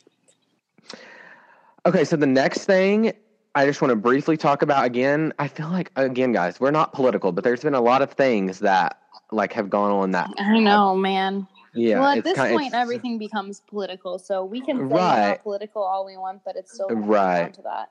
[1.86, 3.14] Okay, so the next thing
[3.56, 6.94] I just want to briefly talk about again, I feel like again, guys, we're not
[6.94, 9.00] political, but there's been a lot of things that
[9.32, 11.48] like have gone on that I know, man.
[11.74, 12.00] Yeah.
[12.00, 14.20] well, at this kind- point, everything becomes political.
[14.20, 15.44] So we can say Right.
[15.44, 17.44] political all we want, but it's still Right.
[17.44, 17.90] down to that.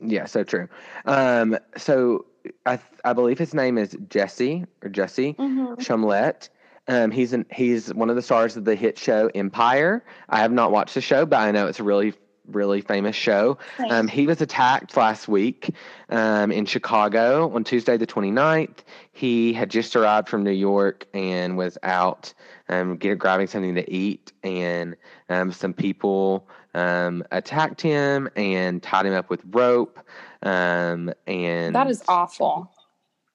[0.00, 0.68] Yeah, so true.
[1.04, 2.26] Um, so
[2.64, 5.34] I I believe his name is Jesse or Jesse.
[5.34, 5.76] Mhm.
[5.78, 6.48] Chumlett.
[6.88, 10.04] Um, he's an, he's one of the stars of the hit show Empire.
[10.28, 12.14] I have not watched the show, but I know it's a really
[12.48, 13.58] really famous show.
[13.90, 15.70] Um, he was attacked last week
[16.10, 18.78] um, in Chicago on Tuesday the 29th.
[19.12, 22.32] He had just arrived from New York and was out
[22.68, 24.96] um, get, grabbing something to eat, and
[25.28, 29.98] um, some people um, attacked him and tied him up with rope.
[30.42, 32.70] Um, and That is awful.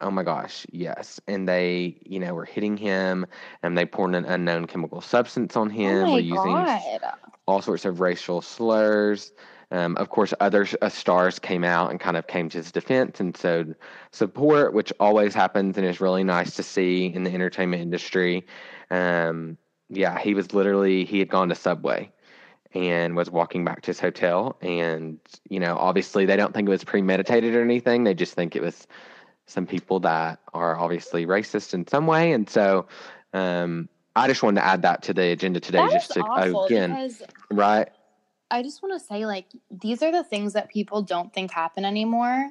[0.02, 1.20] Oh my gosh, yes.
[1.28, 3.26] And they, you know, were hitting him
[3.64, 6.06] and they poured an unknown chemical substance on him.
[6.06, 7.02] oh my were using god.
[7.48, 9.32] all sorts of racial slurs.
[9.72, 13.22] Um, of course, other uh, stars came out and kind of came to his defense
[13.22, 13.76] and showed
[14.12, 18.46] support, which always happens and is really nice to see in the entertainment industry.
[18.90, 22.12] Um, yeah, he was literally, he had gone to Subway
[22.74, 24.58] and was walking back to his hotel.
[24.62, 28.04] And, you know, obviously they don't think it was premeditated or anything.
[28.04, 28.88] They just think it was
[29.52, 32.32] some people that are obviously racist in some way.
[32.32, 32.88] And so
[33.34, 37.18] um, I just wanted to add that to the agenda today, That just to, again,
[37.52, 37.90] right?
[38.50, 41.86] I just want to say like these are the things that people don't think happen
[41.86, 42.50] anymore.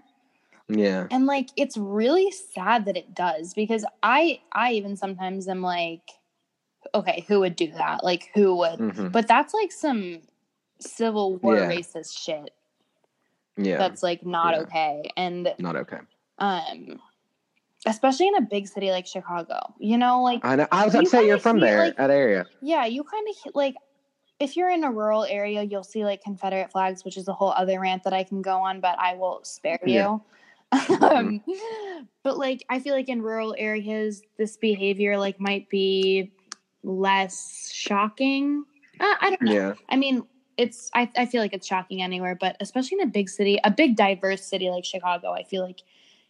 [0.69, 1.07] Yeah.
[1.11, 6.03] And like it's really sad that it does because I I even sometimes am like
[6.95, 8.03] okay, who would do that?
[8.03, 8.79] Like who would?
[8.79, 10.21] hmm But that's like some
[10.81, 11.69] civil war Yeah.
[11.69, 12.55] racist shit.
[13.57, 13.77] Yeah.
[13.77, 14.61] That's like not Yeah.
[14.61, 15.11] okay.
[15.17, 15.99] And not okay.
[16.41, 17.01] Um
[17.87, 19.59] especially in a big city like Chicago.
[19.79, 20.67] You know, like I know.
[20.71, 22.47] I was about to say you're from see, there, like- that area.
[22.61, 23.75] yeah, you kind of like
[24.39, 27.51] if you're in a rural area, you'll see like Confederate flags, which is a whole
[27.53, 30.17] other rant that I can go on, but I will spare Yeah.
[30.73, 30.97] you.
[31.03, 31.43] um,
[32.23, 36.31] but like, I feel like in rural areas, this behavior like might be
[36.83, 38.65] less shocking.
[38.99, 39.53] Uh, I don't know.
[39.53, 39.75] Yeah.
[39.89, 40.23] I mean,
[40.57, 43.71] it's I, I feel like it's shocking anywhere, but especially in a big city, a
[43.71, 45.81] big diverse city like Chicago, I feel like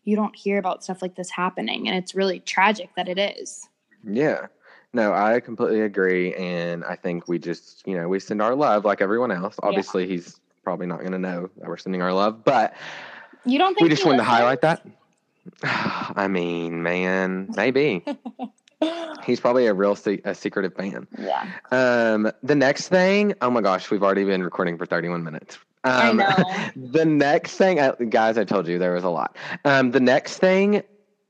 [0.05, 3.69] you don't hear about stuff like this happening, and it's really tragic that it is.
[4.05, 4.47] Yeah.
[4.93, 6.35] No, I completely agree.
[6.35, 9.55] And I think we just, you know, we send our love like everyone else.
[9.63, 12.75] Obviously, he's probably not going to know that we're sending our love, but
[13.45, 14.85] You don't think we just wanted to highlight that.
[15.63, 18.05] I mean, man, maybe.
[19.25, 21.07] He's probably a real se- a secretive fan.
[21.19, 21.47] Yeah.
[21.71, 25.59] Um, the next thing, oh my gosh, we've already been recording for 31 minutes.
[25.85, 26.45] I Um, know.
[26.77, 27.79] the next thing,
[28.11, 29.37] guys, I told you there was a lot.
[29.65, 30.83] Um, the next thing,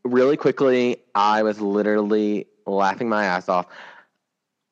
[0.04, 3.66] really quickly, I was literally laughing my ass off.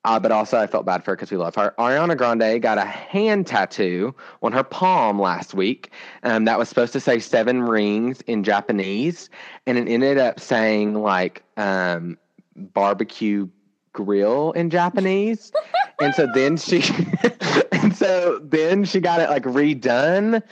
[0.04, 1.74] Uh, but also, I felt bad for her because we love her.
[1.78, 5.90] Ariana Grande got a hand tattoo on her palm last week.
[6.22, 9.28] Um, that was supposed to say seven rings in Japanese,
[9.66, 12.16] and it ended up saying like um,
[12.56, 13.48] barbecue
[13.92, 15.52] grill in Japanese.
[16.00, 16.80] and so then she,
[18.08, 20.42] so then she got it like redone,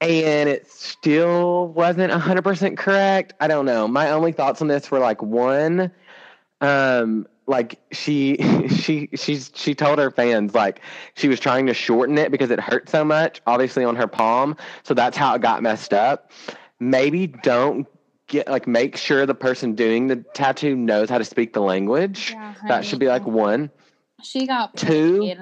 [0.00, 3.32] and it still wasn't hundred percent correct.
[3.40, 3.88] I don't know.
[3.88, 5.90] My only thoughts on this were like one,
[6.60, 8.36] um, like she
[8.68, 10.82] she she's she told her fans like
[11.14, 14.54] she was trying to shorten it because it hurt so much, obviously on her palm.
[14.82, 16.30] So that's how it got messed up.
[16.78, 17.86] Maybe don't
[18.26, 22.32] get like make sure the person doing the tattoo knows how to speak the language.
[22.32, 23.70] Yeah, That should be like one.
[24.22, 25.32] She got Two.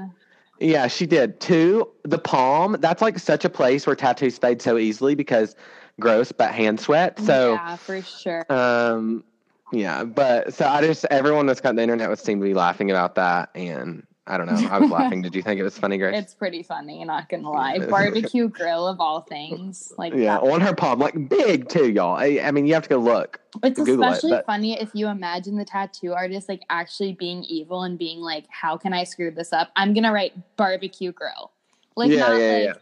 [0.60, 1.40] Yeah, she did.
[1.40, 2.76] Two, the palm.
[2.80, 5.54] That's like such a place where tattoos fade so easily because
[6.00, 7.18] gross, but hand sweat.
[7.20, 8.46] So, yeah, for sure.
[8.50, 9.24] um,
[9.72, 12.90] yeah, but so I just everyone that's got the internet would seem to be laughing
[12.90, 14.68] about that, and I don't know.
[14.70, 15.22] I was laughing.
[15.22, 16.14] Did you think it was funny, Grace?
[16.14, 17.78] It's pretty funny, not gonna lie.
[17.78, 19.92] Barbecue grill of all things.
[19.96, 22.14] Like yeah, on her palm, like big too, y'all.
[22.16, 23.40] I, I mean, you have to go look.
[23.62, 27.42] It's Google it, especially but- funny if you imagine the tattoo artist like actually being
[27.44, 29.70] evil and being like, "How can I screw this up?
[29.76, 31.52] I'm gonna write barbecue grill."
[31.96, 32.72] Like Yeah, not yeah,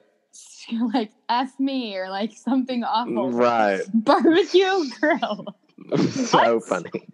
[0.73, 3.31] like like f me or like something awful.
[3.31, 3.81] Right.
[3.95, 5.47] Barbecue grill.
[6.11, 6.65] so What?
[6.65, 7.07] funny.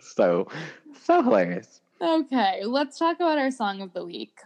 [0.00, 0.48] So
[1.04, 1.79] so hilarious.
[2.02, 4.38] Okay, let's talk about our song of the week.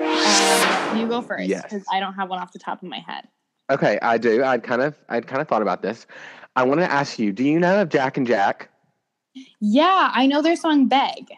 [0.00, 1.62] Um, you go first Yes.
[1.62, 3.28] because I don't have one off the top of my head.
[3.70, 4.42] Okay, I do.
[4.42, 6.06] I'd kind of I'd kind of thought about this.
[6.56, 8.70] I want to ask you, do you know of Jack and Jack?
[9.60, 11.30] Yeah, I know their song "Beg."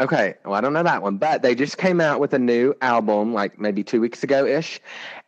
[0.00, 2.74] Okay, well, I don't know that one, but they just came out with a new
[2.80, 4.80] album like maybe two weeks ago ish.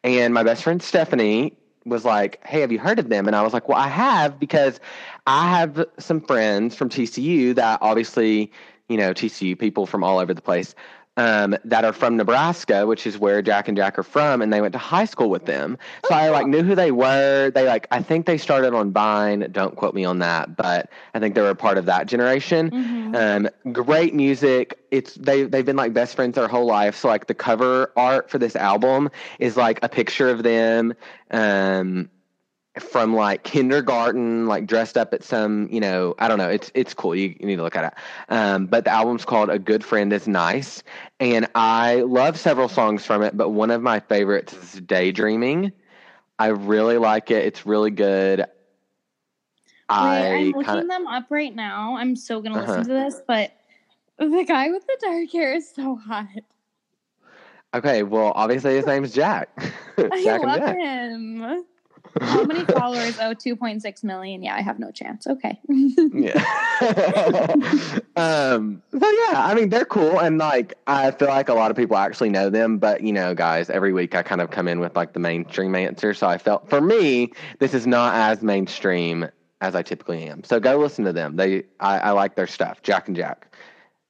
[0.05, 3.27] And my best friend Stephanie was like, Hey, have you heard of them?
[3.27, 4.81] And I was like, Well, I have because
[5.27, 8.51] I have some friends from TCU that obviously,
[8.89, 10.75] you know, TCU people from all over the place.
[11.19, 14.63] Um, that are from Nebraska, which is where Jack and Jack are from, and they
[14.63, 15.77] went to high school with them.
[16.09, 17.51] So I like knew who they were.
[17.55, 19.47] They like I think they started on Vine.
[19.53, 22.71] Don't quote me on that, but I think they were a part of that generation.
[22.71, 23.02] Mhm.
[23.15, 24.79] Um, great music.
[24.91, 26.97] It's they they've been like best friends their whole life.
[26.97, 30.95] So like the cover art for this album is like a picture of them
[31.31, 32.09] um
[32.81, 36.49] from like kindergarten, like dressed up at some, you know, I don't know.
[36.49, 37.15] It's it's cool.
[37.15, 38.33] You, you need to look at it.
[38.33, 40.83] Um, but the album's called A Good Friend is Nice.
[41.21, 45.73] And I love several songs from it, but one of my favorites is Daydreaming.
[46.39, 47.45] I really like it.
[47.45, 48.47] It's really good.
[49.93, 51.97] I I'm looking kind of them up right now.
[51.97, 52.67] I'm so gonna Uh-huh.
[52.79, 53.53] listen to this, but
[54.19, 56.27] the guy with the dark hair is so hot.
[57.75, 59.49] Okay, well, obviously his name's Jack.
[59.99, 60.77] I Jack love Jack.
[60.79, 61.65] him.
[62.21, 63.17] How many followers?
[63.19, 64.43] Oh, 2.6 million.
[64.43, 65.27] Yeah, I have no chance.
[65.27, 65.59] Okay.
[66.13, 66.35] Yeah.
[68.17, 71.77] um, so yeah, I mean they're cool and like I feel like a lot of
[71.77, 74.79] people actually know them, but you know, guys, every week I kind of come in
[74.81, 76.13] with like the mainstream answer.
[76.13, 79.29] So I felt for me, this is not as mainstream
[79.63, 80.43] as I typically am.
[80.45, 81.37] So go listen to them.
[81.37, 82.83] They I, I like their stuff.
[82.83, 83.57] Jack and Jack.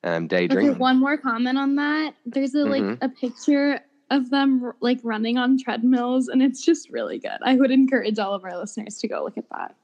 [0.03, 2.14] Um Okay, one more comment on that.
[2.26, 2.98] There's a like Mhm.
[3.03, 3.80] a picture
[4.11, 7.38] of them like running on treadmills, and it's just really good.
[7.42, 9.76] I would encourage all of our listeners to go look at that.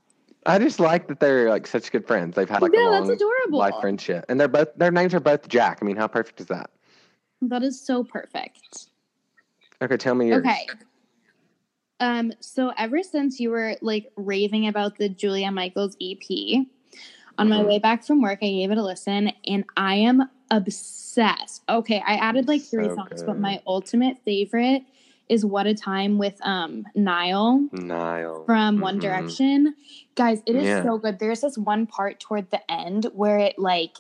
[0.47, 2.35] I just like that they're like such good friends.
[2.35, 3.59] They've had like yeah, a that's long adorable.
[3.59, 4.25] life friendship.
[4.29, 5.79] And they're both their names are both Jack.
[5.83, 6.71] I mean, how perfect is that?
[7.43, 8.87] That is so perfect.
[9.83, 10.45] Okay, tell me yours.
[10.45, 10.67] Okay.
[12.01, 16.67] Um, so ever since you were like raving about the Julia Michaels EP,
[17.39, 17.67] on my Mhm.
[17.67, 21.63] way back from work, I gave it a listen and I am obsessed.
[21.69, 24.83] Okay, I added like three So songs, but my ultimate favorite
[25.29, 28.45] is What a Time with um Niall Niall.
[28.47, 29.01] from One Mhm.
[29.03, 29.75] Direction.
[30.15, 30.83] Guys, it is Yeah.
[30.83, 31.19] so good.
[31.19, 33.99] There's this one part toward the end where it like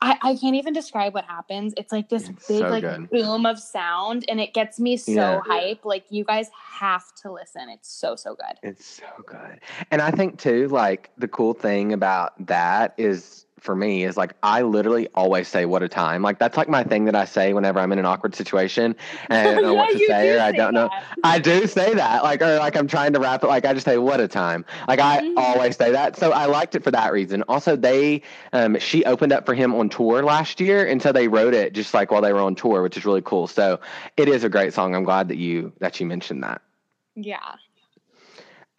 [0.00, 1.74] I, I can't even describe what happens.
[1.76, 3.10] It's like this It's big so like good.
[3.10, 5.40] boom of sound and it gets me so Yeah.
[5.44, 5.84] hype.
[5.84, 7.68] Like you guys have to listen.
[7.68, 8.58] It's so so good.
[8.62, 9.60] It's so good.
[9.90, 14.34] And I think too, like the cool thing about that is for me is like
[14.42, 16.22] I literally always say what a time.
[16.22, 18.96] Like that's like my thing that I say whenever I'm in an awkward situation
[19.30, 20.90] and I don't know what to say or I don't know.
[21.24, 22.22] I do say that.
[22.22, 24.64] Like or like I'm trying to wrap it like I just say what a time.
[24.86, 25.34] Like I Mhm.
[25.36, 26.16] always say that.
[26.16, 27.42] So I liked it for that reason.
[27.48, 31.28] Also they um she opened up for him on tour last year and so they
[31.28, 33.46] wrote it just like while they were on tour, which is really cool.
[33.46, 33.80] So
[34.16, 34.94] it is a great song.
[34.94, 36.62] I'm glad that you that you mentioned that.
[37.14, 37.56] Yeah.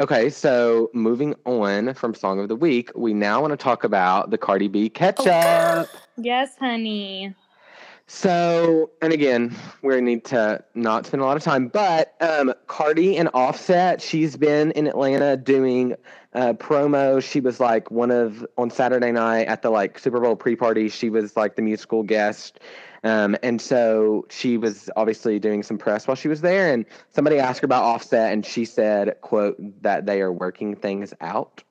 [0.01, 4.29] Okay, so moving on from Song of the Week, we now want to talk about
[4.29, 5.89] the Cardi B catch ketchup.
[6.15, 7.35] Yes, honey.
[8.07, 13.17] So, and again, we need to not spend a lot of time, but um, Cardi
[13.17, 15.95] and Offset, she's been in Atlanta doing
[16.33, 17.21] uh, promo.
[17.21, 20.87] She was like one of on Saturday night at the like Super Bowl pre-party.
[20.87, 22.61] She was like the musical guest,
[23.03, 26.73] um, and so she was obviously doing some press while she was there.
[26.73, 31.13] And somebody asked her about Offset, and she said, "quote that they are working things
[31.21, 31.63] out."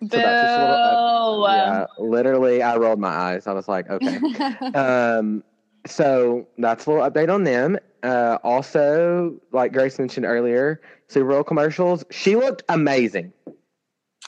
[0.00, 0.08] Boo.
[0.08, 3.46] that's just a little, Yeah, literally, I rolled my eyes.
[3.46, 4.16] I was like, okay.
[4.74, 5.44] um,
[5.86, 7.78] so that's a little update on them.
[8.02, 12.04] Uh, also, like Grace mentioned earlier, Super Bowl commercials.
[12.10, 13.32] She looked amazing.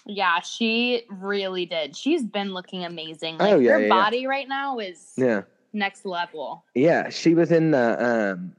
[0.07, 1.97] yeah, she really did.
[1.97, 3.39] She's been looking amazing.
[3.39, 4.03] Like Oh, yeah, her yeah, yeah.
[4.03, 5.43] body right now is Yeah,
[5.75, 6.64] next level.
[6.75, 7.09] yeah.
[7.11, 8.55] She was in the um,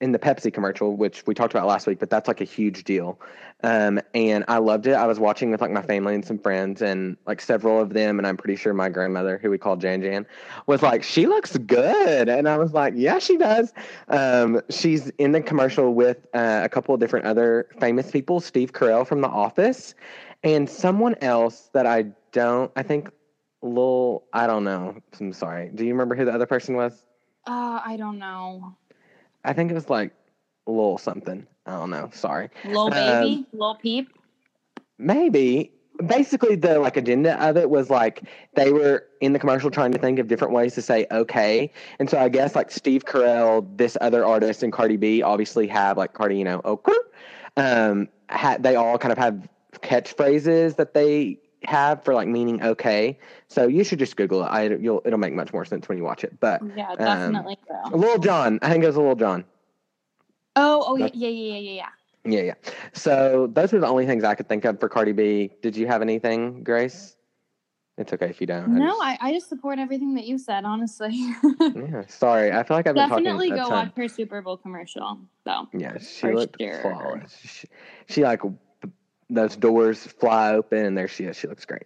[0.00, 2.84] in the Pepsi commercial, which we talked about last week, but that's like a huge
[2.84, 3.20] deal.
[3.64, 4.92] Um, and I loved it.
[4.92, 8.18] I was watching with like my family and some friends, and like several of them,
[8.18, 10.26] and I'm pretty sure my grandmother, who we call Jan Jan,
[10.66, 13.72] was like, "She looks good," and I was like, "Yeah, she does."
[14.06, 18.72] Um, she's in the commercial with uh, a couple of different other famous people, Steve
[18.72, 19.94] Carell from The Office,
[20.44, 22.70] and someone else that I don't.
[22.76, 23.10] I think
[23.62, 24.24] Lil.
[24.32, 24.96] I don't know.
[25.20, 25.70] I'm sorry.
[25.74, 27.04] Do you remember who the other person was?
[27.46, 28.76] Uh, I don't know.
[29.44, 30.12] I think it was like
[30.66, 31.46] Lil something.
[31.66, 32.10] I don't know.
[32.12, 32.50] Sorry.
[32.64, 34.08] Lil baby, Lil peep.
[34.98, 35.72] Maybe.
[36.06, 38.22] Basically, the like agenda of it was like
[38.54, 42.08] they were in the commercial trying to think of different ways to say okay, and
[42.08, 46.14] so I guess like Steve Carell, this other artist, and Cardi B obviously have like
[46.14, 46.92] Cardi, you know, okay.
[47.56, 49.48] Um, ha- they all kind of have
[49.82, 53.18] catchphrases that they have for like meaning okay.
[53.48, 54.46] So you should just Google it.
[54.46, 56.38] I you'll it'll make much more sense when you watch it.
[56.40, 57.58] But Yeah, um, definitely.
[57.90, 57.98] will.
[57.98, 59.44] Lil Jon, I think it was a little John.
[60.56, 61.88] Oh, oh yeah, yeah, yeah, yeah, yeah.
[62.24, 62.54] Yeah, yeah.
[62.92, 65.50] So those are the only things I could think of for Cardi B.
[65.62, 67.16] Did you have anything, Grace?
[67.96, 68.74] It's okay if you don't.
[68.74, 71.10] No, just- I, I just support everything that you said, honestly.
[71.60, 72.52] Yeah, sorry.
[72.52, 75.68] I feel like I've been Definitely go watch her Super Bowl commercial, though.
[75.72, 76.80] Yeah, she looked sure.
[76.80, 77.36] flawless.
[77.42, 77.68] She,
[78.08, 78.42] she like
[79.30, 81.36] those doors fly open, and there she is.
[81.36, 81.84] She looks great.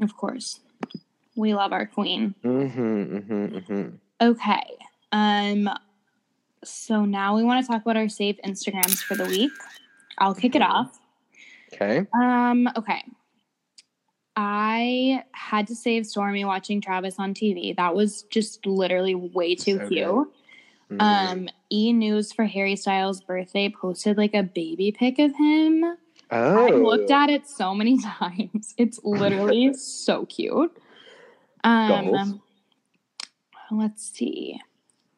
[0.00, 0.60] Of course.
[1.36, 2.34] We love our queen.
[2.44, 2.80] Mm-hmm.
[3.16, 3.44] Mm-hmm.
[3.56, 3.88] Mm-hmm.
[4.20, 4.64] Okay.
[5.12, 5.68] Um
[6.64, 9.52] so now we want to talk about our saved Instagrams for the week.
[10.18, 10.68] I'll kick it Mhm.
[10.68, 10.98] off.
[11.74, 12.06] Okay.
[12.14, 13.02] Um, okay.
[14.34, 17.72] I had to save Stormi watching Travis on TV.
[17.76, 20.04] That was just literally way too So cute.
[20.90, 20.98] good.
[20.98, 21.02] Mhm.
[21.02, 25.96] Um, E News for Harry Styles' birthday posted like a baby pic of him.
[26.30, 28.74] Oh, I looked at it so many times.
[28.76, 30.76] It's literally so cute.
[31.64, 32.40] Um,
[33.70, 34.60] let's see.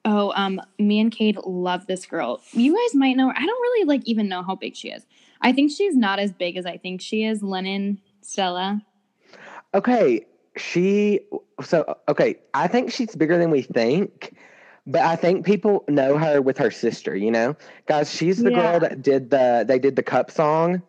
[0.04, 2.40] Oh, um, me and Kate love this girl.
[2.52, 3.28] You guys might know.
[3.28, 3.34] her.
[3.36, 5.04] I don't really like even know how big she is.
[5.42, 7.42] I think she's not as big as I think she is.
[7.42, 8.82] Lennon Stella.
[9.74, 10.24] Okay,
[10.56, 11.20] she
[11.62, 12.36] so okay.
[12.54, 14.34] I think she's bigger than we think,
[14.86, 17.54] But I think people know her with her sister, you know?
[17.86, 18.72] Guys, she's the Yeah.
[18.72, 20.80] girl that did the they did the cup song.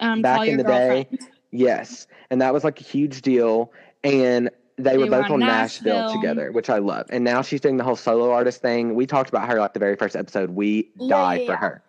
[0.00, 1.08] Um, Back in the day.
[1.50, 2.06] Yes.
[2.30, 3.72] And that was like a huge deal.
[4.04, 5.94] And they, were They were both on on Nashville.
[5.94, 6.20] Nashville.
[6.20, 7.06] together, which I love.
[7.10, 8.94] And now she's doing the whole solo artist thing.
[8.94, 10.50] We talked about her like the very first episode.
[10.50, 11.58] We Yeah, died yeah, for yeah.
[11.58, 11.82] her.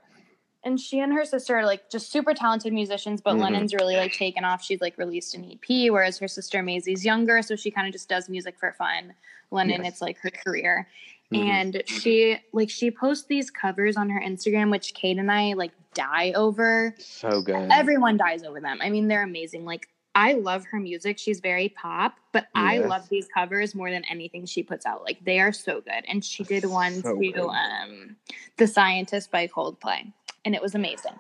[0.64, 3.42] and she and her sister are like just super talented musicians but Mhm.
[3.44, 7.42] lennon's really like taken off she's like released an ep whereas her sister maisy's younger
[7.42, 9.14] so she kind of just does music for fun
[9.52, 9.94] lennon Yes.
[9.94, 10.86] it's like her career
[11.32, 11.46] Mhm.
[11.46, 15.72] and she like she posts these covers on her instagram which kate and i like
[15.94, 17.70] die over So good.
[17.72, 21.20] everyone dies over them i mean they're amazing like I love her music.
[21.20, 25.04] She's very pop, but I love these covers more than anything she puts out.
[25.04, 26.04] Like they are so good.
[26.08, 27.40] And she did one So to good.
[27.40, 28.16] um
[28.58, 30.12] The Scientist by Coldplay.
[30.44, 31.14] And it was amazing.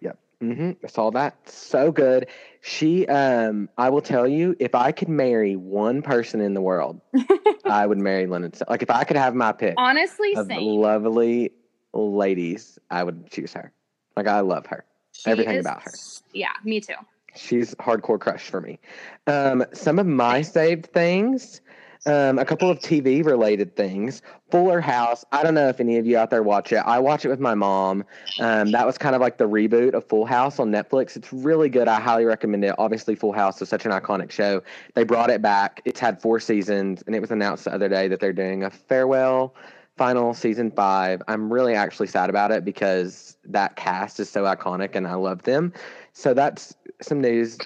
[0.00, 0.18] Yep.
[0.42, 0.70] Mm-hmm.
[0.82, 1.36] I saw that.
[1.50, 2.28] So good.
[2.62, 7.00] She, um, I will tell you, if I could marry one person in the world,
[7.64, 8.52] I would marry Lennon.
[8.70, 10.62] Like if I could have my pick Honestly, of same.
[10.62, 11.50] lovely
[11.92, 13.72] ladies, I would choose her.
[14.16, 14.84] Like I love her.
[15.12, 15.92] She everything is- about her.
[16.32, 16.94] Yeah, me too.
[17.34, 18.78] She's hardcore crush for me.
[19.26, 21.60] Um, some of my saved things,
[22.06, 24.22] um, a couple of TV related things.
[24.50, 25.22] Fuller House.
[25.32, 26.76] I don't know if any of you out there watch it.
[26.76, 28.04] I watch it with my mom.
[28.40, 31.14] Um, that was kind of like the reboot of Full House on Netflix.
[31.14, 31.88] It's really good.
[31.88, 32.74] I highly recommend it.
[32.78, 34.62] Obviously, Full House is such an iconic show.
[34.94, 35.82] They brought it back.
[35.84, 38.70] It's had four seasons, and it was announced the other day that they're doing a
[38.70, 39.54] farewell
[39.96, 41.22] final season five.
[41.28, 45.42] I'm really actually sad about it because that cast is so iconic and I love
[45.42, 45.72] them.
[46.12, 47.58] So that's some news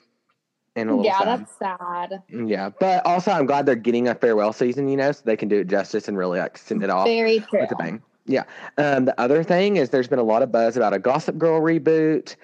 [0.76, 1.41] and a little Yeah, sad.
[1.41, 2.22] that's sad.
[2.49, 5.49] Yeah, but also I'm glad they're getting a farewell season, you know, so they can
[5.49, 7.61] do it justice and really like send it off Very true.
[7.62, 8.03] with a bang.
[8.26, 8.45] Yeah.
[8.78, 11.61] Um, the other thing is there's been a lot of buzz about a Gossip Girl
[11.61, 12.37] reboot.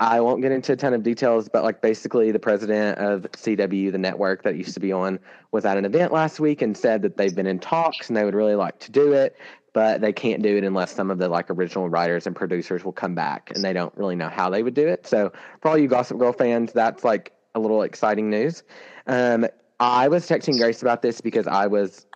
[0.00, 3.92] I won't get into a ton of details, but like basically the president of CW,
[3.92, 5.18] the network that used to be on,
[5.52, 8.24] was at an event last week and said that they've been in talks and they
[8.24, 9.36] would really like to do it,
[9.72, 12.92] but they can't do it unless some of the like original writers and producers will
[12.92, 15.06] come back and they don't really know how they would do it.
[15.06, 18.64] So for all you Gossip Girl fans, that's like a little exciting news.
[19.06, 19.46] Um,
[19.80, 22.06] I was texting Grace about this because I was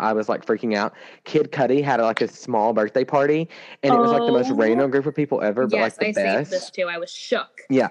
[0.00, 0.94] I was like freaking out.
[1.24, 3.48] Kid Cudi had like a small birthday party,
[3.82, 4.54] and it was like the most Oh.
[4.54, 6.50] random group of people ever, but yes, like I the saved best.
[6.50, 6.86] this too.
[6.88, 7.62] I was shook.
[7.68, 7.88] Yeah.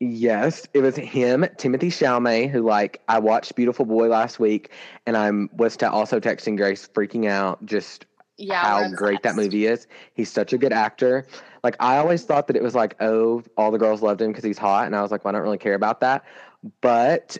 [0.00, 4.70] Yes, it was him, Timothy Chalamet, who like I watched Beautiful Boy last week,
[5.06, 8.04] and I'm was to also texting Grace, freaking out, just
[8.36, 9.86] Yeah, how great that movie is.
[10.14, 11.24] He's such a good actor.
[11.62, 14.44] Like I always thought that it was like, oh, all the girls loved him because
[14.44, 16.24] he's hot, and I was like, well, I don't really care about that.
[16.80, 17.38] But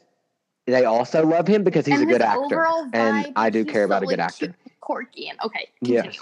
[0.67, 4.03] they also love him because he's And a good actor, and I do care about
[4.03, 4.55] so, a good like, actor.
[4.81, 5.69] Quirky and okay.
[5.81, 6.19] Yes.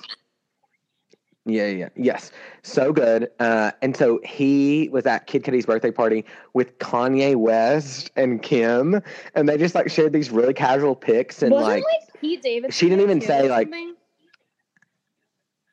[1.44, 2.30] Yeah, yeah, yes,
[2.62, 3.28] so good.
[3.40, 6.24] Uh, and so he was at Kid Cudi's birthday party
[6.54, 9.02] with Kanye West and Kim,
[9.34, 12.70] and they just like shared these really casual pics and Wasn't like, like, Pete Davidson.
[12.70, 13.96] she didn't even say, like, something?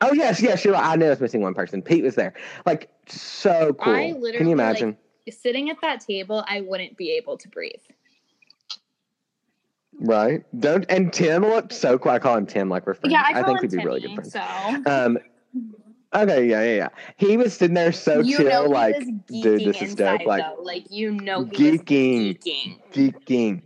[0.02, 0.76] oh yes, yes, you're.
[0.76, 1.84] I knew I was missing one person.
[1.84, 2.34] Pete was there,
[2.66, 3.94] like so cool.
[3.94, 4.98] I literally, Can you like, imagine?
[5.30, 7.76] sitting at that table, I wouldn't be able to breathe.
[10.00, 10.44] Right?
[10.60, 10.86] Don't.
[10.90, 12.12] And Tim looked so cool.
[12.12, 13.12] I call him Tim, like we're friends.
[13.12, 14.34] Yeah, I, call think him we'd be really good friends.
[14.34, 15.20] So Um.
[16.12, 16.90] Okay, yeah, yeah, yeah.
[17.18, 18.96] He was sitting there so you chill, like
[19.28, 20.26] dude, this is dope.
[20.26, 20.62] Like though.
[20.64, 22.40] Like you know Geeking.
[22.40, 22.80] geeking.
[22.92, 23.62] geeking.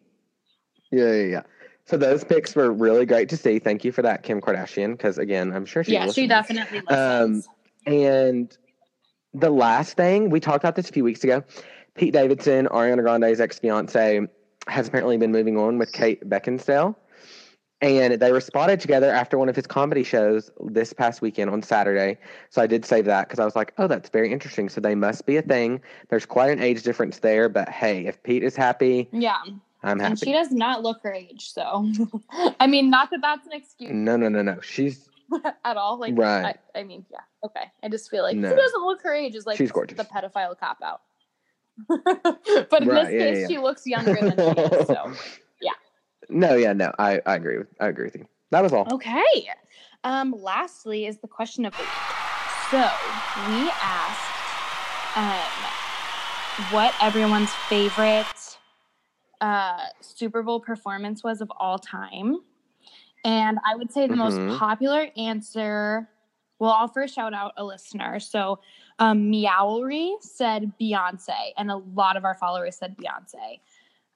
[0.91, 1.41] Yeah, yeah, yeah.
[1.86, 3.59] So those pics were really great to see.
[3.59, 5.93] Thank you for that, Kim Kardashian, because again, I'm sure she.
[5.93, 6.57] yeah, she listened.
[6.57, 7.43] definitely Um.
[7.86, 8.55] And
[9.34, 11.43] the last thing we talked about this a few weeks ago,
[11.95, 14.27] Pete Davidson, Ariana Grande's ex fiance,
[14.68, 16.95] has apparently been moving on with Kate Beckinsale.
[17.82, 21.61] And they were spotted together after one of his comedy shows this past weekend on
[21.61, 22.18] Saturday.
[22.49, 24.70] So I did save that because I was like, oh, that's very interesting.
[24.70, 25.82] So they must be a thing.
[26.09, 27.49] There's quite an age difference there.
[27.49, 29.36] But hey, if Pete is happy, yeah,
[29.84, 30.11] I'm happy.
[30.11, 31.51] and she does not look her age.
[31.51, 31.91] So,
[32.61, 34.61] I mean, not that that's an excuse No, no, no, no.
[34.61, 35.09] She's
[35.66, 35.99] at all.
[35.99, 36.55] Like, Right.
[36.74, 37.66] I, I mean, yeah, okay.
[37.84, 38.49] I just feel like No.
[38.49, 39.97] she doesn't look her age is like She's gorgeous.
[39.97, 41.01] the pedophile cop out.
[41.88, 43.47] but in Right, this yeah, case, yeah.
[43.47, 44.88] she looks younger than she is.
[44.88, 45.11] So,
[45.61, 45.71] yeah.
[46.30, 46.91] no, yeah, no.
[46.99, 48.28] I, I agree with I agree with you.
[48.51, 48.88] That was all.
[48.93, 49.49] okay.
[50.03, 51.89] Um, lastly is the question of the week.
[52.71, 52.89] So
[53.49, 54.65] we asked
[55.15, 58.26] um, what everyone's favorite
[59.41, 62.38] uh, Super Bowl performance was of all time.
[63.26, 64.17] And I would say the Mhm.
[64.17, 66.09] most popular answer.
[66.64, 68.22] Well, I'll first shout out a listener.
[68.22, 68.59] So,
[68.97, 73.59] um, Meowlery said Beyonce, and a lot of our followers said Beyonce.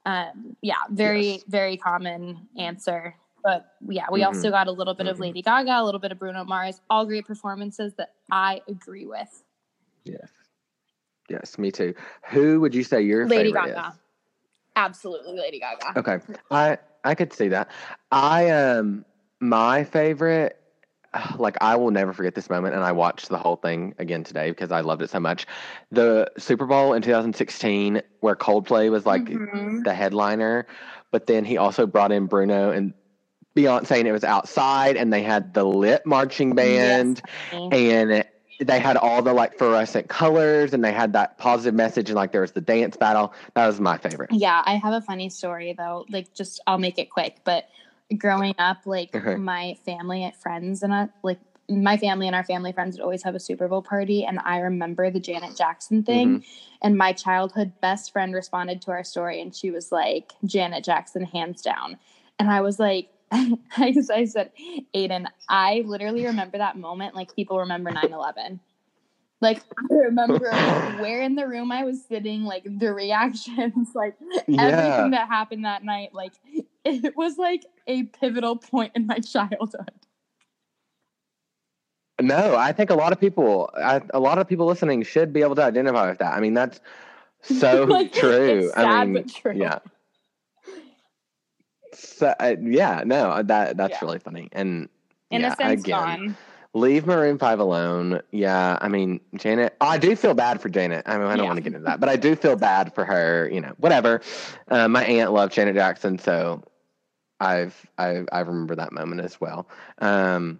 [0.05, 1.43] Um, yeah, very, Yes.
[1.49, 3.15] very common answer.
[3.43, 4.27] But yeah, we Mhm.
[4.27, 5.23] also got a little bit of Mhm.
[5.23, 9.43] Lady Gaga, a little bit of Bruno Mars, all great performances that I agree with.
[10.05, 10.31] Yes.
[11.29, 11.93] Yes, me too.
[12.29, 13.89] Who would you say your Lady favorite Gaga.
[13.89, 13.99] is?
[14.77, 15.99] Absolutely, Lady Gaga.
[15.99, 16.19] Okay.
[16.49, 17.69] I I could see that.
[18.09, 19.03] I um
[19.41, 20.61] my favorite,
[21.37, 24.49] like I will never forget this moment, and I watched the whole thing again today
[24.49, 25.45] because I loved it so much.
[25.91, 29.83] The Super Bowl in 2016, where Coldplay was like Mhm.
[29.83, 30.67] the headliner,
[31.11, 32.93] but then he also brought in Bruno and
[33.55, 37.21] Beyonce, and it was outside, and they had the lit marching band,
[37.71, 38.23] and
[38.59, 42.31] they had all the like fluorescent colors, and they had that positive message, and like
[42.31, 43.33] there was the dance battle.
[43.55, 44.31] That was my favorite.
[44.31, 46.05] Yeah, I have a funny story though.
[46.09, 47.37] Like, just I'll make it quick.
[47.43, 47.65] But
[48.15, 49.35] growing up, like Okay.
[49.35, 51.39] my family and friends and uh, like
[51.69, 54.59] my family and our family friends would always have a Super Bowl party, and I
[54.59, 56.45] remember the Janet Jackson thing.
[56.81, 61.23] And my childhood best friend responded to our story, and she was like, "Janet Jackson,
[61.23, 61.97] hands down."
[62.39, 63.09] And I was like.
[63.31, 64.51] I, I said,
[64.95, 68.61] Aiden, I literally remember that moment like people remember 9 11.
[69.41, 70.49] Like, I remember
[70.99, 74.15] where in the room I was sitting, like the reactions, like
[74.47, 74.61] Yeah.
[74.71, 76.31] everything that happened that night like
[76.95, 79.91] it was like a pivotal point in my childhood
[82.19, 85.41] No, I think a lot of people, I, a lot of people listening should be
[85.41, 86.33] able to identify with that.
[86.33, 86.79] I mean, that's
[87.41, 88.63] so Like, true.
[88.63, 89.53] it's sad, I mean, but true.
[89.53, 89.79] yeah.
[91.93, 94.05] So, uh, yeah, no, that that's Yeah.
[94.05, 94.49] really funny.
[94.51, 94.89] And
[95.29, 96.37] innocence yeah, again, gone
[96.73, 98.21] leave Maroon Five alone.
[98.31, 99.75] Yeah, I mean, Janet.
[99.81, 101.03] I do feel bad for Janet.
[101.07, 101.47] I mean, I don't Yeah.
[101.47, 103.49] want to get into that, but I do feel bad for her.
[103.51, 104.21] You know, whatever.
[104.67, 106.63] Uh, my aunt loved Janet Jackson, so
[107.39, 109.67] I've I I remember that moment as well.
[109.99, 110.59] Um,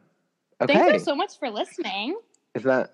[0.62, 0.74] okay.
[0.74, 2.16] thank you so much for listening
[2.56, 2.94] Is that?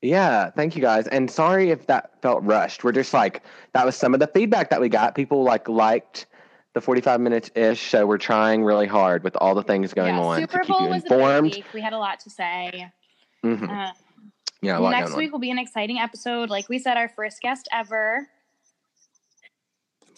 [0.00, 1.06] Yeah, thank you guys.
[1.06, 2.82] And sorry if that felt rushed.
[2.82, 3.42] We're just like
[3.72, 5.14] that was some of the feedback that we got.
[5.14, 6.26] People like liked
[6.74, 10.20] the 45 minutes ish, so we're trying really hard with all the things going yeah,
[10.20, 11.54] on super to keep bowl you was a informed.
[11.54, 12.90] week we had a lot to say
[13.44, 13.68] Mhm.
[13.68, 13.92] uh,
[14.62, 17.42] Yeah, a lot next week will be an exciting episode like we said our first
[17.42, 18.26] guest ever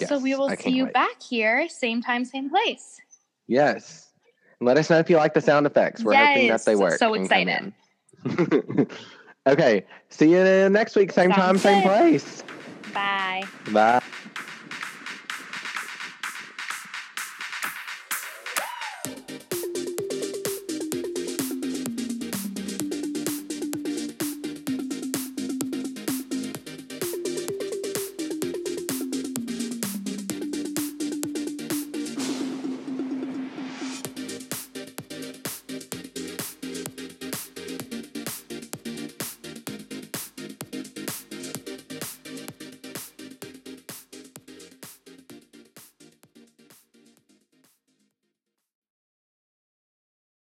[0.00, 0.08] on.
[0.08, 0.92] so we will see you wait.
[0.92, 3.00] back here same time same place
[3.46, 4.10] Yes.
[4.60, 6.02] Let us know if you like the sound effects.
[6.02, 6.98] We're hoping that they work.
[6.98, 7.72] so excited.
[9.46, 9.84] okay.
[10.10, 12.42] See you next week, same time, Sounds same place.
[12.92, 14.00] bye Bye.